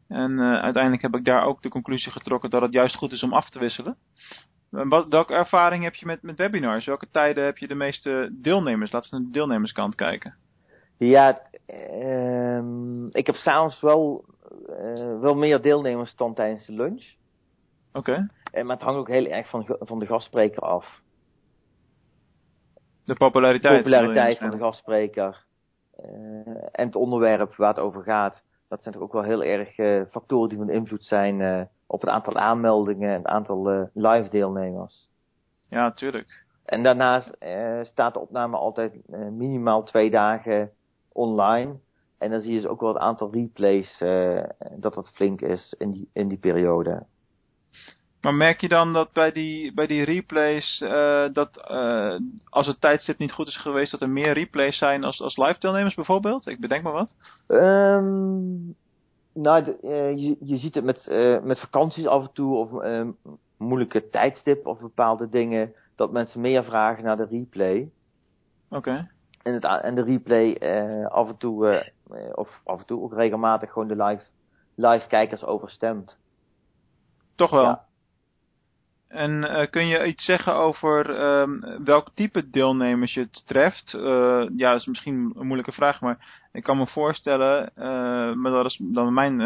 En 0.07 0.31
uh, 0.31 0.61
uiteindelijk 0.61 1.01
heb 1.01 1.15
ik 1.15 1.25
daar 1.25 1.45
ook 1.45 1.61
de 1.61 1.69
conclusie 1.69 2.11
getrokken 2.11 2.49
dat 2.49 2.61
het 2.61 2.73
juist 2.73 2.95
goed 2.95 3.11
is 3.11 3.23
om 3.23 3.33
af 3.33 3.49
te 3.49 3.59
wisselen. 3.59 3.97
Wat, 4.69 5.07
welke 5.07 5.33
ervaring 5.33 5.83
heb 5.83 5.95
je 5.95 6.05
met, 6.05 6.21
met 6.21 6.37
webinars? 6.37 6.85
Welke 6.85 7.07
tijden 7.11 7.45
heb 7.45 7.57
je 7.57 7.67
de 7.67 7.75
meeste 7.75 8.29
deelnemers? 8.41 8.91
Laten 8.91 9.09
we 9.09 9.17
naar 9.17 9.25
de 9.25 9.33
deelnemerskant 9.33 9.95
kijken. 9.95 10.35
Ja, 10.97 11.39
ehm, 11.65 13.05
ik 13.05 13.25
heb 13.25 13.35
s'avonds 13.35 13.81
wel, 13.81 14.25
wel 15.21 15.35
meer 15.35 15.61
deelnemers 15.61 16.15
dan 16.15 16.33
tijdens 16.33 16.65
de 16.65 16.73
lunch. 16.73 17.13
Oké. 17.93 18.29
Okay. 18.51 18.63
Maar 18.63 18.75
het 18.75 18.85
hangt 18.85 18.99
ook 18.99 19.07
heel 19.07 19.25
erg 19.25 19.49
van, 19.49 19.77
van 19.79 19.99
de 19.99 20.05
gastspreker 20.05 20.61
af. 20.61 21.01
De 23.05 23.13
populariteit. 23.13 23.73
De 23.73 23.89
populariteit 23.89 24.37
van 24.37 24.49
de 24.49 24.57
gastspreker. 24.57 25.45
Uh, 25.99 26.07
en 26.71 26.85
het 26.85 26.95
onderwerp 26.95 27.55
waar 27.55 27.69
het 27.69 27.79
over 27.79 28.03
gaat. 28.03 28.41
Dat 28.67 28.81
zijn 28.81 28.93
toch 28.93 29.03
ook 29.03 29.13
wel 29.13 29.23
heel 29.23 29.43
erg 29.43 29.77
uh, 29.77 30.01
factoren 30.09 30.49
die 30.49 30.57
van 30.57 30.69
invloed 30.69 31.05
zijn 31.05 31.39
uh, 31.39 31.61
op 31.87 32.01
het 32.01 32.09
aantal 32.09 32.35
aanmeldingen 32.35 33.09
en 33.09 33.17
het 33.17 33.25
aantal 33.25 33.89
live 33.93 34.29
deelnemers. 34.29 35.09
Ja, 35.69 35.91
tuurlijk. 35.91 36.45
En 36.65 36.83
daarnaast 36.83 37.37
staat 37.81 38.13
de 38.13 38.19
opname 38.19 38.57
altijd 38.57 38.93
minimaal 39.31 39.83
twee 39.83 40.09
dagen 40.09 40.71
online. 41.11 41.79
En 42.17 42.31
dan 42.31 42.41
zie 42.41 42.53
je 42.53 42.59
dus 42.59 42.69
ook 42.69 42.79
wel 42.79 42.93
het 42.93 43.01
aantal 43.01 43.31
replays 43.31 43.97
dat 44.75 44.93
dat 44.93 45.11
flink 45.13 45.41
is 45.41 45.75
in 45.77 45.91
die, 45.91 46.09
in 46.13 46.27
die 46.27 46.37
periode. 46.37 47.05
Maar 48.25 48.33
merk 48.33 48.61
je 48.61 48.67
dan 48.67 48.93
dat 48.93 49.11
bij 49.13 49.31
die, 49.31 49.73
bij 49.73 49.87
die 49.87 50.03
replays, 50.03 50.81
uh, 50.81 51.25
dat 51.33 51.65
uh, 51.71 52.15
als 52.49 52.67
het 52.67 52.81
tijdstip 52.81 53.17
niet 53.17 53.31
goed 53.31 53.47
is 53.47 53.57
geweest, 53.57 53.91
dat 53.91 54.01
er 54.01 54.09
meer 54.09 54.33
replays 54.33 54.77
zijn 54.77 55.03
als, 55.03 55.21
als 55.21 55.37
live 55.37 55.59
deelnemers 55.59 55.95
bijvoorbeeld? 55.95 56.47
Ik 56.47 56.59
bedenk 56.59 56.83
maar 56.83 56.93
wat. 56.93 57.13
Um, 57.47 58.75
nou, 59.33 59.63
de, 59.63 59.77
uh, 59.81 60.17
je, 60.17 60.37
je 60.39 60.57
ziet 60.57 60.75
het 60.75 60.83
met, 60.83 61.07
met 61.43 61.59
vakanties 61.59 62.07
af 62.07 62.21
en 62.21 62.33
toe 62.33 62.55
of 62.55 62.69
moeilijke 63.57 64.09
tijdstip 64.09 64.67
of 64.67 64.79
bepaalde 64.79 65.29
dingen. 65.29 65.73
dat 65.95 66.11
mensen 66.11 66.41
meer 66.41 66.63
vragen 66.63 67.03
naar 67.03 67.17
de 67.17 67.27
replay. 67.29 67.91
Oké. 68.69 69.09
En, 69.43 69.53
het, 69.53 69.63
en 69.63 69.95
de 69.95 70.03
replay 70.03 70.57
af 71.07 71.27
en 71.27 71.37
toe, 71.37 71.85
of 72.33 72.61
af 72.63 72.79
en 72.79 72.85
toe 72.85 73.01
ook 73.01 73.13
regelmatig 73.13 73.71
gewoon 73.71 73.87
de 73.87 74.03
live, 74.03 74.23
live 74.75 75.07
kijkers 75.07 75.43
overstemt. 75.43 76.17
Toch 77.35 77.49
wel? 77.49 77.63
Ja. 77.63 77.85
En 79.07 79.31
uh, 79.31 79.69
kun 79.69 79.87
je 79.87 80.05
iets 80.05 80.25
zeggen 80.25 80.53
over 80.53 81.09
uh, 81.09 81.77
welk 81.83 82.07
type 82.13 82.49
deelnemers 82.49 83.13
je 83.13 83.29
treft? 83.45 83.93
Uh, 83.95 84.01
ja, 84.55 84.71
dat 84.71 84.79
is 84.79 84.85
misschien 84.85 85.33
een 85.35 85.45
moeilijke 85.45 85.71
vraag, 85.71 86.01
maar 86.01 86.47
ik 86.51 86.63
kan 86.63 86.77
me 86.77 86.87
voorstellen, 86.87 87.71
maar 88.41 88.51
dat 88.51 88.65
is 88.65 88.79
dan 88.81 89.13
mijn 89.13 89.41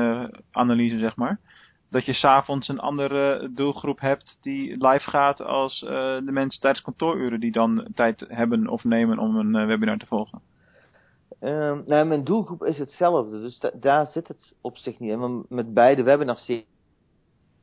analyse 0.51 0.98
zeg 0.98 1.16
maar, 1.16 1.39
dat 1.89 2.06
je 2.06 2.13
s'avonds 2.13 2.68
een 2.68 2.80
andere 2.80 3.50
doelgroep 3.54 4.00
hebt 4.00 4.38
die 4.42 4.88
live 4.88 5.10
gaat 5.10 5.42
als 5.42 5.80
de 5.80 6.32
mensen 6.32 6.62
tijdens 6.62 6.84
kantooruren 6.84 7.39
die 7.39 7.51
dan 7.51 7.88
tijd 7.96 8.25
hebben 8.28 8.68
of 8.68 8.84
nemen 8.84 9.20
om 9.20 9.36
een 9.36 9.68
webinar 9.68 9.98
te 9.98 10.06
volgen. 10.06 10.42
Um, 11.42 11.84
mijn 11.86 12.24
doelgroep 12.24 12.63
is 12.63 12.78
hetzelfde, 12.78 13.42
dus 13.42 13.60
da 13.60 13.72
daar 13.74 14.06
zit 14.06 14.28
het 14.28 14.54
op 14.62 14.78
zich 14.78 15.00
niet 15.00 15.12
in. 15.12 15.20
Want 15.20 15.50
met 15.50 15.74
beide 15.74 16.04
webinars 16.04 16.46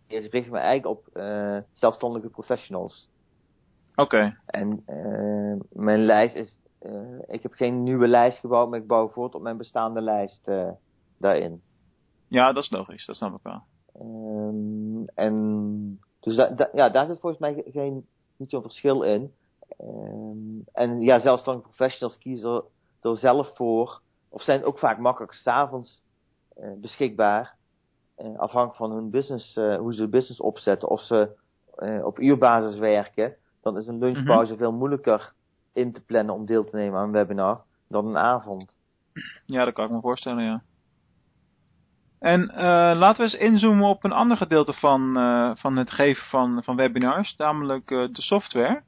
ik 0.06 0.32
richt 0.32 0.50
me 0.50 0.58
eigenlijk 0.58 0.98
op 0.98 1.16
uh, 1.16 1.58
zelfstandige 1.72 2.28
professionals. 2.28 3.10
Oké. 3.94 4.36
En 4.46 4.82
uh, 4.86 5.60
mijn 5.72 6.04
lijst 6.04 6.34
is, 6.34 6.58
uh, 6.82 7.18
ik 7.26 7.42
heb 7.42 7.52
geen 7.52 7.82
nieuwe 7.82 8.08
lijst 8.08 8.38
gebouwd, 8.38 8.70
maar 8.70 8.78
ik 8.78 8.86
bouw 8.86 9.08
voort 9.08 9.34
op 9.34 9.42
mijn 9.42 9.56
bestaande 9.56 10.00
lijst 10.00 10.50
daarin. 11.18 11.62
Ja, 12.28 12.52
dat 12.52 12.62
is 12.62 12.70
logisch, 12.70 13.06
dat 13.06 13.16
snap 13.16 13.34
ik 13.34 13.42
wel. 13.42 13.62
Um, 14.00 15.08
en 15.14 16.00
dus 16.20 16.36
da, 16.36 16.48
da, 16.48 16.68
ja, 16.72 16.88
daar 16.88 17.06
zit 17.06 17.20
volgens 17.20 17.40
mij 17.40 17.64
geen, 17.66 18.06
niet 18.36 18.50
zo'n 18.50 18.62
verschil 18.62 19.02
in. 19.02 19.32
Um, 19.80 20.64
en 20.72 21.00
ja, 21.00 21.20
zelfstandige 21.20 21.68
professionals 21.68 22.18
kiezen 22.18 22.64
er, 23.00 23.16
zelf 23.16 23.56
voor, 23.56 24.00
of 24.28 24.42
zijn 24.42 24.64
ook 24.64 24.78
vaak 24.78 24.98
makkelijk 24.98 25.32
s'avonds 25.32 26.04
beschikbaar 26.76 27.56
afhankelijk 28.16 28.76
van 28.76 28.92
hun 28.92 29.10
business, 29.10 29.56
uh, 29.56 29.76
hoe 29.76 29.94
ze 29.94 30.00
de 30.00 30.08
business 30.08 30.40
opzetten, 30.40 30.88
of 30.88 31.00
ze 31.00 31.36
uh, 31.78 32.04
op 32.04 32.20
uurbasis 32.20 32.78
werken, 32.78 33.36
dan 33.62 33.76
is 33.76 33.86
een 33.86 33.98
lunchpauze 33.98 34.42
mm 34.42 34.48
-hmm. 34.48 34.58
veel 34.58 34.72
moeilijker 34.72 35.32
in 35.72 35.92
te 35.92 36.04
plannen 36.04 36.34
om 36.34 36.46
deel 36.46 36.64
te 36.64 36.76
nemen 36.76 36.98
aan 36.98 37.04
een 37.04 37.12
webinar 37.12 37.62
dan 37.88 38.06
een 38.06 38.18
avond. 38.18 38.74
Ja, 39.46 39.64
dat 39.64 39.74
kan 39.74 39.84
ik 39.84 39.90
me 39.90 40.00
voorstellen, 40.00 40.44
ja. 40.44 40.62
En 42.18 42.46
laten 42.96 43.16
we 43.16 43.22
eens 43.22 43.40
inzoomen 43.40 43.88
op 43.88 44.04
een 44.04 44.12
ander 44.12 44.36
gedeelte 44.36 44.72
van, 44.72 45.12
van 45.58 45.76
het 45.76 45.90
geven 45.90 46.26
van, 46.26 46.62
van 46.62 46.76
webinars, 46.76 47.36
namelijk 47.36 47.88
de 47.88 48.22
software. 48.22 48.82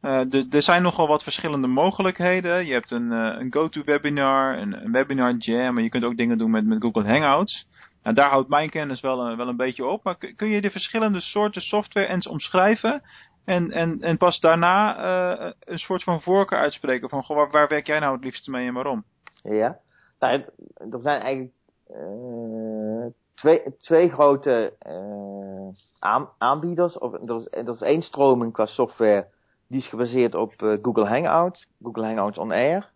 Er 0.00 0.62
zijn 0.62 0.82
nogal 0.82 1.06
wat 1.06 1.22
verschillende 1.22 1.66
mogelijkheden. 1.66 2.66
Je 2.66 2.72
hebt 2.72 2.90
een, 2.90 3.10
een 3.10 3.52
GoToWebinar, 3.52 4.58
een, 4.58 4.84
een 4.84 4.92
Webinar 4.92 5.34
Jam, 5.36 5.74
maar 5.74 5.82
je 5.82 5.88
kunt 5.88 6.04
ook 6.04 6.16
dingen 6.16 6.38
doen 6.38 6.50
met, 6.50 6.66
met 6.66 6.82
Google 6.82 7.04
Hangouts. 7.04 7.66
Nou, 8.04 8.16
daar 8.16 8.30
houdt 8.30 8.48
mijn 8.48 8.70
kennis 8.70 9.00
wel 9.00 9.20
een, 9.20 9.36
wel 9.36 9.48
een 9.48 9.56
beetje 9.56 9.84
op. 9.84 10.04
Maar 10.04 10.16
kun 10.36 10.48
je 10.48 10.60
de 10.60 10.70
verschillende 10.70 11.20
soorten 11.20 11.62
software 11.62 12.06
eens 12.06 12.26
omschrijven? 12.26 13.02
En, 13.44 13.70
en, 13.70 14.00
en 14.00 14.16
pas 14.16 14.40
daarna 14.40 14.98
uh, 14.98 15.52
een 15.60 15.78
soort 15.78 16.02
van 16.02 16.20
voorkeur 16.20 16.58
uitspreken 16.58 17.08
van 17.08 17.22
goh, 17.22 17.36
waar, 17.36 17.50
waar, 17.50 17.68
werk 17.68 17.86
jij 17.86 17.98
nou 17.98 18.14
het 18.14 18.24
liefst 18.24 18.46
mee 18.46 18.66
en 18.66 18.74
waarom? 18.74 19.04
Ja, 19.42 19.78
nou, 20.18 20.44
er 20.90 21.00
zijn 21.00 21.20
eigenlijk 21.20 21.52
uh, 21.90 23.06
twee, 23.34 23.76
twee 23.76 24.08
grote 24.08 24.72
uh, 24.86 25.76
aan, 25.98 26.28
aanbieders. 26.38 26.98
Of, 26.98 27.12
er, 27.12 27.36
is, 27.36 27.48
er 27.50 27.68
is 27.68 27.80
één 27.80 28.02
stroming 28.02 28.52
qua 28.52 28.66
software 28.66 29.26
die 29.68 29.78
is 29.78 29.88
gebaseerd 29.88 30.34
op 30.34 30.52
Google 30.82 31.08
Hangouts, 31.08 31.66
Google 31.82 32.04
Hangouts 32.04 32.38
on 32.38 32.52
Air. 32.52 32.90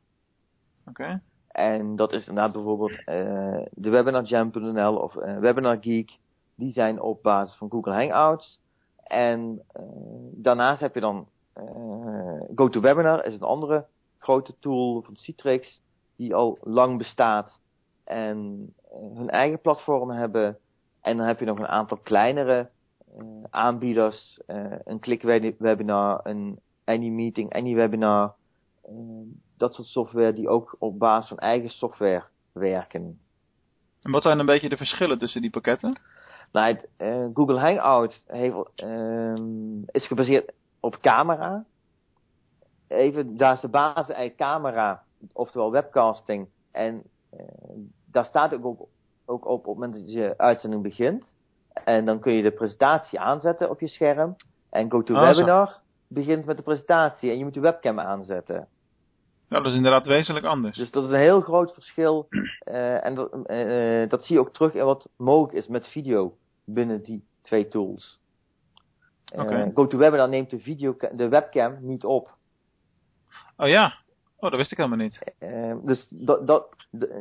Oké. 0.86 1.02
Okay. 1.02 1.20
En 1.58 1.96
dat 1.96 2.12
is 2.12 2.26
inderdaad 2.26 2.52
bijvoorbeeld 2.52 2.90
uh, 2.90 3.62
de 3.70 3.90
webinarjam.nl 3.90 4.96
of 4.96 5.14
uh, 5.14 5.38
Webinar 5.38 5.76
Geek. 5.80 6.18
Die 6.54 6.72
zijn 6.72 7.00
op 7.00 7.22
basis 7.22 7.56
van 7.56 7.70
Google 7.70 7.92
Hangouts. 7.92 8.60
En 9.02 9.62
uh, 9.76 9.82
daarnaast 10.32 10.80
heb 10.80 10.94
je 10.94 11.00
dan 11.00 11.28
GoToWebinar 12.54 13.24
is 13.24 13.34
een 13.34 13.40
andere 13.40 13.86
grote 14.18 14.54
tool 14.58 15.02
van 15.02 15.16
Citrix 15.16 15.80
die 16.16 16.34
al 16.34 16.58
lang 16.60 16.98
bestaat 16.98 17.60
en 18.04 18.68
hun 19.14 19.30
eigen 19.30 19.60
platform 19.60 20.10
hebben. 20.10 20.58
En 21.00 21.16
dan 21.16 21.26
heb 21.26 21.38
je 21.38 21.46
nog 21.46 21.58
een 21.58 21.66
aantal 21.66 21.98
kleinere 22.02 22.68
aanbieders, 23.50 24.40
een 24.84 24.98
klikwebinar, 24.98 26.20
een 26.22 26.60
AnyMeeting, 26.84 27.54
AnyWebinar 27.54 28.34
dat 29.58 29.74
soort 29.74 29.88
software 29.88 30.32
die 30.32 30.48
ook 30.48 30.76
op 30.78 30.98
basis 30.98 31.28
van 31.28 31.38
eigen 31.38 31.70
software 31.70 32.24
werken. 32.52 33.20
En 34.02 34.10
wat 34.10 34.22
zijn 34.22 34.38
een 34.38 34.46
beetje 34.46 34.68
de 34.68 34.76
verschillen 34.76 35.18
tussen 35.18 35.40
die 35.40 35.50
pakketten? 35.50 36.00
Nou, 36.52 36.66
het, 36.66 36.88
uh, 36.98 37.26
Google 37.34 37.58
Hangout 37.58 38.24
heeft, 38.26 38.56
uh, 38.76 39.34
is 39.86 40.06
gebaseerd 40.06 40.52
op 40.80 40.98
camera. 41.00 41.64
Even, 42.88 43.36
daar 43.36 43.54
is 43.54 43.60
de 43.60 43.68
basis 43.68 44.14
eigenlijk 44.14 44.36
camera, 44.36 45.02
oftewel 45.32 45.70
webcasting. 45.70 46.48
En 46.72 47.02
uh, 47.34 47.40
daar 48.04 48.24
staat 48.24 48.54
ook 48.54 48.64
op, 48.64 48.88
ook 49.26 49.46
op 49.46 49.50
op 49.50 49.64
het 49.64 49.74
moment 49.74 49.94
dat 49.94 50.12
je 50.12 50.34
uitzending 50.36 50.82
begint. 50.82 51.34
En 51.84 52.04
dan 52.04 52.20
kun 52.20 52.32
je 52.32 52.42
de 52.42 52.50
presentatie 52.50 53.20
aanzetten 53.20 53.70
op 53.70 53.80
je 53.80 53.88
scherm. 53.88 54.36
En 54.70 54.90
GoToWebinar 54.90 55.68
oh, 55.68 55.74
begint 56.08 56.44
met 56.44 56.56
de 56.56 56.62
presentatie 56.62 57.30
en 57.30 57.38
je 57.38 57.44
moet 57.44 57.54
de 57.54 57.60
webcam 57.60 58.00
aanzetten. 58.00 58.68
Nou, 59.48 59.62
dat 59.62 59.72
is 59.72 59.78
inderdaad 59.78 60.06
wezenlijk 60.06 60.46
anders. 60.46 60.76
Dus 60.76 60.90
dat 60.90 61.04
is 61.04 61.10
een 61.10 61.18
heel 61.18 61.40
groot 61.40 61.72
verschil. 61.72 62.26
Uh, 62.30 63.04
en 63.06 63.14
dat, 63.14 63.34
uh, 63.46 64.08
dat 64.08 64.24
zie 64.24 64.34
je 64.34 64.40
ook 64.40 64.52
terug 64.52 64.74
in 64.74 64.84
wat 64.84 65.08
mogelijk 65.16 65.52
is 65.52 65.66
met 65.66 65.86
video 65.86 66.36
binnen 66.64 67.02
die 67.02 67.24
twee 67.42 67.68
tools. 67.68 68.18
Uh, 69.34 69.40
okay. 69.40 69.70
GoToWebinar 69.74 70.28
neemt 70.28 70.50
de, 70.50 70.60
video, 70.60 70.96
de 71.12 71.28
webcam 71.28 71.76
niet 71.80 72.04
op. 72.04 72.30
Oh 73.56 73.68
ja? 73.68 73.94
Oh, 74.36 74.50
dat 74.50 74.58
wist 74.58 74.70
ik 74.70 74.76
helemaal 74.76 74.98
niet. 74.98 75.32
dus 75.84 76.06
dat, 76.10 76.46
dat, 76.46 76.68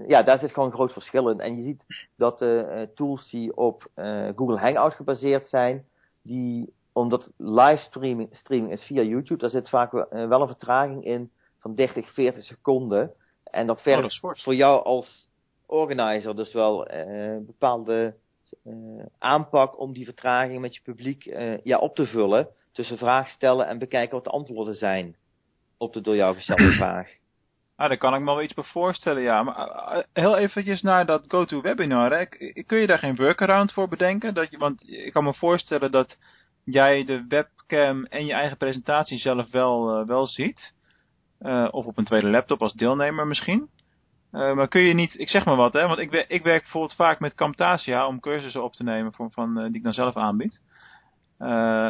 ja, 0.08 0.24
daar 0.24 0.40
zit 0.40 0.54
gewoon 0.54 0.70
een 0.70 0.76
groot 0.76 0.94
verschil 0.94 1.30
in. 1.30 1.40
En 1.40 1.58
je 1.58 1.64
ziet 1.64 2.10
dat 2.16 2.40
de 2.40 2.90
tools 2.96 3.30
die 3.30 3.58
op 3.58 3.88
Google 4.36 4.58
Hangout 4.58 4.94
gebaseerd 4.94 5.48
zijn, 5.48 5.86
die, 6.24 6.74
omdat 6.92 7.32
livestreaming 7.38 8.36
streaming 8.36 8.72
is 8.72 8.84
via 8.84 9.02
YouTube, 9.02 9.40
daar 9.40 9.50
zit 9.50 9.70
vaak 9.70 9.92
wel 10.10 10.42
een 10.42 10.48
vertraging 10.48 11.06
in 11.06 11.32
van 11.68 11.76
30, 11.76 12.14
40 12.14 12.44
seconden. 12.44 13.14
En 13.44 13.68
dat 13.68 13.82
vergt 13.82 14.24
oh, 14.24 14.32
voor 14.36 14.56
jou 14.56 14.84
als 14.84 15.28
organizer 15.66 16.36
dus 16.36 16.54
wel 16.54 16.92
uh, 16.94 17.38
bepaalde 17.46 18.16
uh, 18.66 19.06
aanpak 19.20 19.80
om 19.80 19.94
die 19.94 20.06
vertraging 20.06 20.60
met 20.60 20.76
je 20.76 20.82
publiek 20.82 21.26
uh, 21.26 21.64
ja, 21.64 21.78
op 21.78 21.96
te 21.96 22.06
vullen. 22.06 22.48
Tussen 22.72 22.98
vraag 22.98 23.30
stellen 23.30 23.68
en 23.68 23.78
bekijken 23.78 24.16
wat 24.16 24.24
de 24.24 24.30
antwoorden 24.30 24.76
zijn 24.76 25.16
op 25.78 25.94
de 25.94 26.02
door 26.02 26.16
jou 26.16 26.36
gestelde 26.36 26.72
vraag. 26.84 27.10
Ah, 27.76 27.88
daar 27.88 27.98
kan 27.98 28.14
ik 28.14 28.20
me 28.20 28.26
wel 28.26 28.42
iets 28.42 28.54
bij 28.54 28.64
voorstellen, 28.64 29.22
ja. 29.22 29.44
Maar 29.44 30.06
heel 30.14 30.38
eventjes 30.38 30.82
naar 30.82 31.06
dat 31.06 31.26
GoToWebinar. 31.28 32.12
Hè. 32.12 32.26
Kun 32.66 32.80
je 32.80 32.88
daar 32.88 32.98
geen 32.98 33.16
workaround 33.16 33.74
voor 33.74 33.88
bedenken? 33.88 34.34
Dat 34.34 34.52
je, 34.52 34.58
want 34.58 34.90
ik 34.90 35.14
kan 35.14 35.24
me 35.24 35.34
voorstellen 35.34 35.92
dat 35.92 36.18
jij 36.64 37.04
de 37.04 37.26
webcam 37.28 38.06
en 38.06 38.26
je 38.26 38.34
eigen 38.34 38.58
presentatie 38.58 39.18
zelf 39.18 39.52
wel, 39.52 40.06
wel 40.06 40.26
ziet. 40.28 40.74
Uh, 41.42 41.68
of 41.72 41.86
op 41.86 41.98
een 41.98 42.06
tweede 42.06 42.30
laptop 42.30 42.62
als 42.62 42.74
deelnemer 42.74 43.28
misschien. 43.28 43.70
Uh, 44.32 44.54
maar 44.54 44.68
kun 44.68 44.82
je 44.82 44.94
niet, 44.94 45.20
ik 45.20 45.30
zeg 45.30 45.46
maar 45.46 45.56
wat, 45.56 45.74
hè, 45.74 45.88
want 45.88 46.00
ik, 46.00 46.12
ik 46.12 46.44
werk 46.44 46.62
bijvoorbeeld 46.62 46.96
vaak 46.96 47.20
met 47.20 47.36
Camtasia 47.36 48.08
om 48.08 48.20
cursussen 48.20 48.64
op 48.64 48.74
te 48.74 48.84
nemen 48.84 49.14
van, 49.14 49.32
van, 49.32 49.58
uh, 49.58 49.66
die 49.66 49.76
ik 49.76 49.84
dan 49.84 49.94
zelf 49.94 50.16
aanbied. 50.16 50.62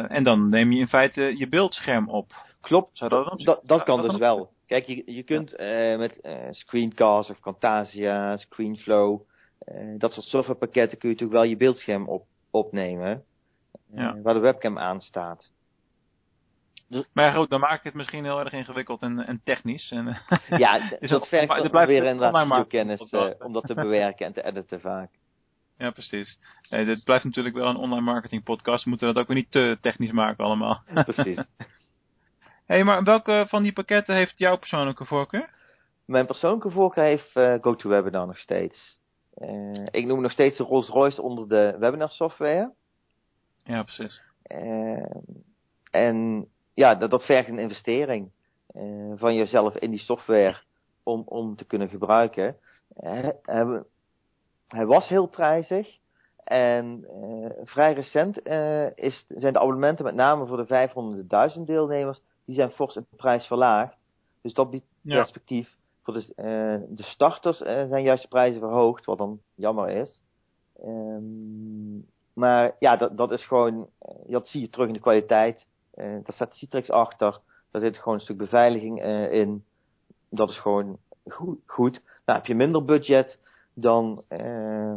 en 0.08 0.22
dan 0.22 0.48
neem 0.48 0.72
je 0.72 0.80
in 0.80 0.88
feite 0.88 1.38
je 1.38 1.48
beeldscherm 1.48 2.08
op. 2.08 2.32
Klopt, 2.60 2.98
Zou 2.98 3.10
dat, 3.10 3.40
dat, 3.44 3.60
dat 3.64 3.82
kan 3.82 4.02
dus 4.02 4.16
wel. 4.16 4.50
Kijk, 4.66 4.86
je, 4.86 5.02
je 5.06 5.22
kunt 5.22 5.56
met 5.98 6.20
Screencast 6.50 7.30
of 7.30 7.40
Camtasia, 7.40 8.36
Screenflow, 8.36 9.20
dat 9.98 10.12
soort 10.12 10.26
softwarepakketten 10.26 10.98
kun 10.98 11.08
je 11.08 11.14
natuurlijk 11.14 11.40
wel 11.40 11.50
je 11.50 11.56
beeldscherm 11.56 12.08
op, 12.08 12.24
opnemen. 12.50 13.24
Ja. 13.94 14.20
Waar 14.22 14.34
de 14.34 14.40
webcam 14.40 14.78
aan 14.78 15.00
staat. 15.00 15.50
Maar 16.88 17.24
ja, 17.24 17.32
goed, 17.32 17.50
dan 17.50 17.60
maak 17.60 17.78
ik 17.78 17.84
het 17.84 17.94
misschien 17.94 18.24
heel 18.24 18.40
erg 18.40 18.52
ingewikkeld 18.52 19.02
en, 19.02 19.26
en 19.26 19.40
technisch. 19.44 19.90
En, 19.90 20.16
ja, 20.64 20.90
is 21.00 21.10
dat 21.10 21.28
vergt 21.28 21.48
dan 21.48 21.70
blijft 21.70 21.90
weer 21.90 22.04
inderdaad 22.04 22.66
kennis 22.66 23.12
uh, 23.12 23.30
om 23.38 23.52
dat 23.52 23.66
te 23.66 23.74
bewerken 23.74 24.26
en 24.26 24.32
te 24.32 24.44
editen 24.44 24.80
vaak. 24.80 25.10
Ja, 25.78 25.90
precies. 25.90 26.38
Nee, 26.68 26.84
dit 26.84 27.04
blijft 27.04 27.24
natuurlijk 27.24 27.54
wel 27.54 27.66
een 27.66 27.76
online 27.76 28.00
marketing 28.00 28.42
podcast. 28.42 28.84
We 28.84 28.90
moeten 28.90 29.06
dat 29.06 29.16
ook 29.18 29.26
weer 29.26 29.36
niet 29.36 29.50
te 29.50 29.78
technisch 29.80 30.12
maken 30.12 30.44
allemaal. 30.44 30.82
Precies. 30.92 31.44
Hey, 32.66 32.84
maar 32.84 33.02
welke 33.02 33.44
van 33.48 33.62
die 33.62 33.72
pakketten 33.72 34.14
heeft 34.14 34.38
jouw 34.38 34.56
persoonlijke 34.56 35.04
voorkeur? 35.04 35.50
Mijn 36.04 36.26
persoonlijke 36.26 36.70
voorkeur 36.70 37.04
heeft 37.04 37.36
uh, 37.36 37.54
GoToWebinar 37.60 38.26
nog 38.26 38.38
steeds. 38.38 39.00
Uh, 39.36 39.86
ik 39.90 40.06
noem 40.06 40.20
nog 40.20 40.32
steeds 40.32 40.56
de 40.56 40.64
Rolls 40.64 40.88
Royce 40.88 41.22
onder 41.22 41.48
de 41.48 41.76
webinar 41.78 42.10
software. 42.10 42.72
Ja, 43.64 43.82
precies. 43.82 44.22
Uh, 44.52 45.16
en 45.90 46.48
ja, 46.78 46.94
dat, 46.94 47.10
dat 47.10 47.24
vergt 47.24 47.48
een 47.48 47.58
investering 47.58 48.30
van 49.16 49.34
jezelf 49.34 49.76
in 49.76 49.90
die 49.90 50.00
software 50.00 50.60
om, 51.02 51.22
om 51.24 51.56
te 51.56 51.64
kunnen 51.64 51.88
gebruiken. 51.88 52.56
hij, 53.42 53.82
hij 54.68 54.86
was 54.86 55.08
heel 55.08 55.26
prijzig. 55.26 55.96
En 56.44 57.06
vrij 57.64 57.92
recent 57.92 58.46
is, 58.94 59.24
zijn 59.28 59.52
de 59.52 59.58
abonnementen 59.58 60.04
met 60.04 60.14
name 60.14 60.46
voor 60.46 60.66
de 60.66 60.90
500.000 61.58 61.64
deelnemers, 61.64 62.20
die 62.44 62.54
zijn 62.54 62.70
fors 62.70 62.96
in 62.96 63.06
prijs 63.16 63.46
verlaagd. 63.46 63.96
Dus 64.42 64.54
dat 64.54 64.70
biedt 64.70 64.86
perspectief. 65.02 65.76
Voor 66.02 66.14
de, 66.14 66.32
de 66.88 67.02
starters 67.02 67.58
zijn 67.58 68.02
juist 68.02 68.22
de 68.22 68.28
prijzen 68.28 68.60
verhoogd, 68.60 69.04
wat 69.04 69.18
dan 69.18 69.40
jammer 69.54 69.88
is. 69.88 70.20
Um, 70.84 72.06
maar 72.38 72.76
ja, 72.78 72.96
dat, 72.96 73.16
dat 73.16 73.30
is 73.30 73.46
gewoon, 73.46 73.88
eh, 73.98 74.14
dat 74.26 74.46
zie 74.46 74.60
je 74.60 74.68
terug 74.68 74.86
in 74.86 74.92
de 74.92 75.00
kwaliteit. 75.00 75.66
Uh, 75.98 76.12
daar 76.12 76.34
staat 76.34 76.54
Citrix 76.54 76.90
achter. 76.90 77.38
Daar 77.70 77.80
zit 77.80 77.98
gewoon 77.98 78.14
een 78.14 78.20
stuk 78.20 78.36
beveiliging 78.36 79.04
uh, 79.04 79.32
in. 79.32 79.64
Dat 80.30 80.50
is 80.50 80.58
gewoon 80.58 80.98
goed. 81.26 81.58
goed. 81.66 82.02
Nou, 82.24 82.38
heb 82.38 82.46
je 82.46 82.54
minder 82.54 82.84
budget, 82.84 83.38
dan, 83.74 84.24
uh, 84.28 84.94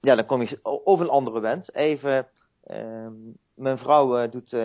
ja, 0.00 0.14
dan 0.14 0.26
kom 0.26 0.42
je 0.42 0.58
over 0.62 1.04
een 1.04 1.10
andere 1.10 1.40
wens. 1.40 1.72
Even, 1.72 2.26
uh, 2.66 3.08
mijn 3.54 3.78
vrouw 3.78 4.28
doet 4.28 4.56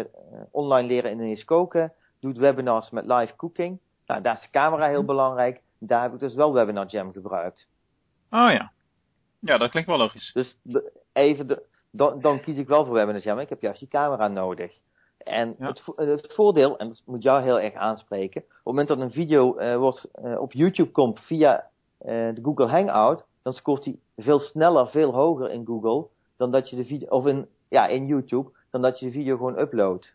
online 0.52 0.88
leren 0.88 1.12
Indonesisch 1.12 1.46
koken. 1.46 1.94
Doet 2.20 2.38
webinars 2.38 2.90
met 2.90 3.06
live 3.06 3.36
cooking. 3.36 3.80
Nou, 4.06 4.22
daar 4.22 4.36
is 4.36 4.42
de 4.42 4.50
camera 4.50 4.88
heel 4.88 4.98
mhm. 4.98 5.06
belangrijk. 5.06 5.62
Daar 5.80 6.02
heb 6.02 6.14
ik 6.14 6.20
dus 6.20 6.34
wel 6.34 6.54
Webinar 6.54 6.86
Jam 6.86 7.12
gebruikt. 7.12 7.68
Oh 8.30 8.52
ja. 8.52 8.72
Ja, 9.40 9.58
dat 9.58 9.70
klinkt 9.70 9.90
wel 9.90 9.98
logisch. 9.98 10.32
Dus 10.34 10.58
de, 10.64 10.92
even 11.14 11.48
de, 11.48 11.64
dan, 11.92 12.22
dan 12.22 12.42
kies 12.42 12.58
ik 12.58 12.68
wel 12.68 12.86
voor 12.86 12.94
Webinar 12.94 13.22
Jam. 13.22 13.40
Ik 13.40 13.50
heb 13.50 13.62
juist 13.62 13.80
die 13.80 13.88
camera 13.88 14.28
nodig. 14.28 14.80
En 15.24 15.56
het, 15.60 15.82
het, 15.96 16.34
voordeel, 16.34 16.78
en 16.78 16.88
dat 16.88 17.02
moet 17.06 17.24
jou 17.24 17.42
heel 17.42 17.60
erg 17.60 17.74
aanspreken, 17.74 18.42
op 18.42 18.48
het 18.48 18.64
moment 18.64 18.88
dat 18.88 19.00
een 19.00 19.12
video 19.12 19.60
uh, 19.60 19.76
wordt, 19.76 20.08
uh, 20.24 20.40
op 20.40 20.54
YouTube 20.54 20.92
komt 20.92 21.20
via 21.20 21.68
uh, 22.02 22.08
de 22.10 22.40
Google 22.42 22.68
Hangout, 22.68 23.26
dan 23.44 23.54
scoort 23.54 23.86
hij 23.86 24.00
veel 24.18 24.40
sneller, 24.40 24.88
veel 24.88 25.14
hoger 25.14 25.52
in 25.52 25.66
Google 25.66 26.08
dan 26.38 26.52
dat 26.52 26.70
je 26.70 26.76
de 26.76 26.86
video, 26.86 27.08
of 27.08 27.26
in, 27.26 27.48
ja, 27.70 27.88
in 27.88 28.06
YouTube, 28.06 28.50
dan 28.72 28.82
dat 28.82 29.00
je 29.00 29.06
de 29.06 29.12
video 29.12 29.38
gewoon 29.38 29.60
uploadt. 29.60 30.14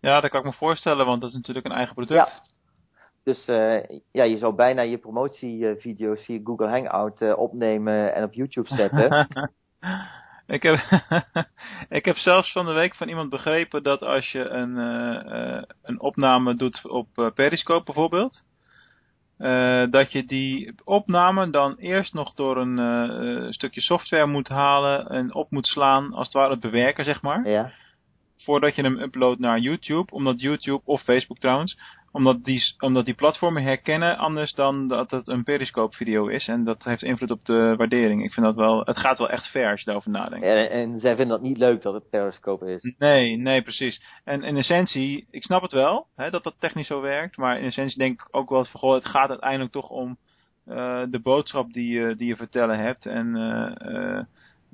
Ja, 0.00 0.20
dat 0.20 0.30
kan 0.30 0.40
ik 0.40 0.46
me 0.46 0.52
voorstellen, 0.52 1.06
want 1.06 1.20
dat 1.20 1.30
is 1.30 1.36
natuurlijk 1.36 1.66
een 1.66 1.72
eigen 1.72 1.94
product. 1.94 2.30
Ja. 2.30 2.54
Dus 3.22 3.44
ja, 4.12 4.24
je 4.24 4.38
zou 4.38 4.54
bijna 4.54 4.82
je 4.82 4.98
promotievideo's 4.98 6.24
via 6.24 6.40
Google 6.44 6.68
Hangout 6.68 7.34
opnemen 7.36 8.14
en 8.14 8.24
op 8.24 8.32
YouTube 8.32 8.68
zetten. 8.68 9.28
Ik 10.46 10.62
heb, 10.62 10.74
ik 11.98 12.04
heb 12.04 12.16
zelfs 12.16 12.52
van 12.52 12.66
de 12.66 12.72
week 12.72 12.94
van 12.94 13.08
iemand 13.08 13.30
begrepen 13.30 13.82
dat 13.82 14.02
als 14.02 14.32
je 14.32 14.48
een, 14.48 14.76
uh, 14.76 15.62
een 15.82 16.00
opname 16.00 16.56
doet 16.56 16.88
op 16.88 17.08
uh, 17.16 17.30
Periscope 17.34 17.84
bijvoorbeeld, 17.84 18.44
dat 19.90 20.12
je 20.12 20.24
die 20.24 20.74
opname 20.84 21.50
dan 21.50 21.76
eerst 21.76 22.14
nog 22.14 22.34
door 22.34 22.56
een 22.56 23.52
stukje 23.52 23.80
software 23.80 24.26
moet 24.26 24.48
halen 24.48 25.06
en 25.06 25.34
op 25.34 25.50
moet 25.50 25.66
slaan, 25.66 26.12
als 26.12 26.26
het 26.26 26.36
ware 26.36 26.58
bewerken 26.58 27.04
zeg 27.04 27.22
maar. 27.22 27.48
Ja 27.48 27.70
voordat 28.46 28.74
je 28.74 28.82
hem 28.82 28.98
uploadt 28.98 29.40
naar 29.40 29.58
YouTube. 29.58 30.12
Omdat 30.12 30.40
YouTube, 30.40 30.80
of 30.84 31.02
Facebook 31.02 31.38
trouwens, 31.38 31.78
omdat 32.16 32.44
die, 32.44 32.74
omdat 32.78 33.04
die 33.04 33.14
platformen 33.14 33.62
herkennen 33.62 34.18
anders 34.18 34.52
dan 34.52 34.88
dat 34.88 35.10
het 35.10 35.28
een 35.28 35.44
periscope 35.44 35.96
video 35.96 36.26
is. 36.26 36.48
En 36.48 36.64
dat 36.64 36.84
heeft 36.84 37.02
invloed 37.02 37.30
op 37.30 37.44
de 37.44 37.74
waardering. 37.76 38.24
Ik 38.24 38.32
vind 38.32 38.46
dat 38.46 38.54
wel, 38.54 38.80
het 38.84 38.96
gaat 38.96 39.18
wel 39.18 39.30
echt 39.30 39.50
ver 39.50 39.70
als 39.70 39.78
je 39.78 39.86
daarover 39.86 40.10
nadenkt. 40.10 40.46
En, 40.46 40.70
en 40.70 41.00
zij 41.00 41.16
vinden 41.16 41.36
dat 41.36 41.46
niet 41.46 41.58
leuk 41.58 41.82
dat 41.82 41.94
het 41.94 42.10
periscope 42.10 42.72
is. 42.72 42.94
Nee, 42.98 43.36
nee, 43.36 43.62
precies. 43.62 44.02
En 44.24 44.42
in 44.42 44.56
essentie, 44.56 45.26
ik 45.30 45.42
snap 45.42 45.62
het 45.62 45.72
wel, 45.72 46.06
hè, 46.16 46.30
dat 46.30 46.42
dat 46.42 46.54
technisch 46.58 46.86
zo 46.86 47.00
werkt. 47.00 47.36
Maar 47.36 47.58
in 47.58 47.64
essentie 47.64 47.98
denk 47.98 48.20
ik 48.20 48.28
ook 48.30 48.50
wel 48.50 48.64
van, 48.64 48.80
goh, 48.80 48.94
het 48.94 49.06
gaat 49.06 49.30
uiteindelijk 49.30 49.72
toch 49.72 49.90
om 49.90 50.16
uh, 50.68 51.02
de 51.10 51.20
boodschap 51.20 51.72
die 51.72 51.88
je, 51.88 52.14
die 52.16 52.26
je 52.26 52.36
vertellen 52.36 52.78
hebt. 52.78 53.06
En 53.06 53.36
uh, 53.36 54.20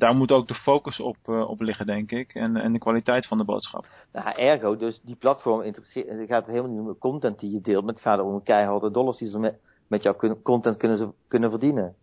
daar 0.03 0.15
moet 0.15 0.33
ook 0.33 0.49
de 0.49 0.55
focus 0.55 1.01
op, 1.01 1.17
uh, 1.27 1.49
op 1.49 1.61
liggen, 1.61 1.87
denk 1.87 2.11
ik. 2.11 2.35
En, 2.35 2.57
en 2.57 2.73
de 2.73 2.79
kwaliteit 2.79 3.27
van 3.27 3.39
de 3.39 3.45
boodschap. 3.45 3.87
Nou, 4.13 4.37
ergo, 4.37 4.77
dus 4.77 5.01
die 5.03 5.17
platform 5.17 5.63
interesseert, 5.63 6.09
het 6.09 6.29
gaat 6.29 6.47
helemaal 6.47 6.71
niet 6.71 6.81
om 6.81 6.87
de 6.87 6.99
content 6.99 7.39
die 7.39 7.53
je 7.53 7.61
deelt, 7.61 7.85
maar 7.85 7.93
het 7.93 8.03
gaat 8.03 8.21
om 8.21 8.43
keiharde 8.43 8.91
dollars 8.91 9.19
die 9.19 9.29
ze 9.29 9.39
met, 9.39 9.59
met 9.87 10.03
jouw 10.03 10.17
content 10.43 10.77
kunnen, 10.77 10.99
ze, 10.99 11.09
kunnen 11.29 11.51
verdienen. 11.51 11.95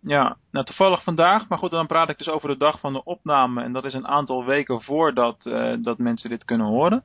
Ja, 0.00 0.36
nou 0.50 0.64
toevallig 0.64 1.02
vandaag, 1.02 1.48
maar 1.48 1.58
goed, 1.58 1.70
dan 1.70 1.86
praat 1.86 2.08
ik 2.08 2.18
dus 2.18 2.28
over 2.28 2.48
de 2.48 2.56
dag 2.56 2.80
van 2.80 2.92
de 2.92 3.04
opname. 3.04 3.62
En 3.62 3.72
dat 3.72 3.84
is 3.84 3.94
een 3.94 4.08
aantal 4.08 4.44
weken 4.44 4.82
voordat 4.82 5.46
uh, 5.46 5.76
dat 5.82 5.98
mensen 5.98 6.30
dit 6.30 6.44
kunnen 6.44 6.66
horen. 6.66 7.04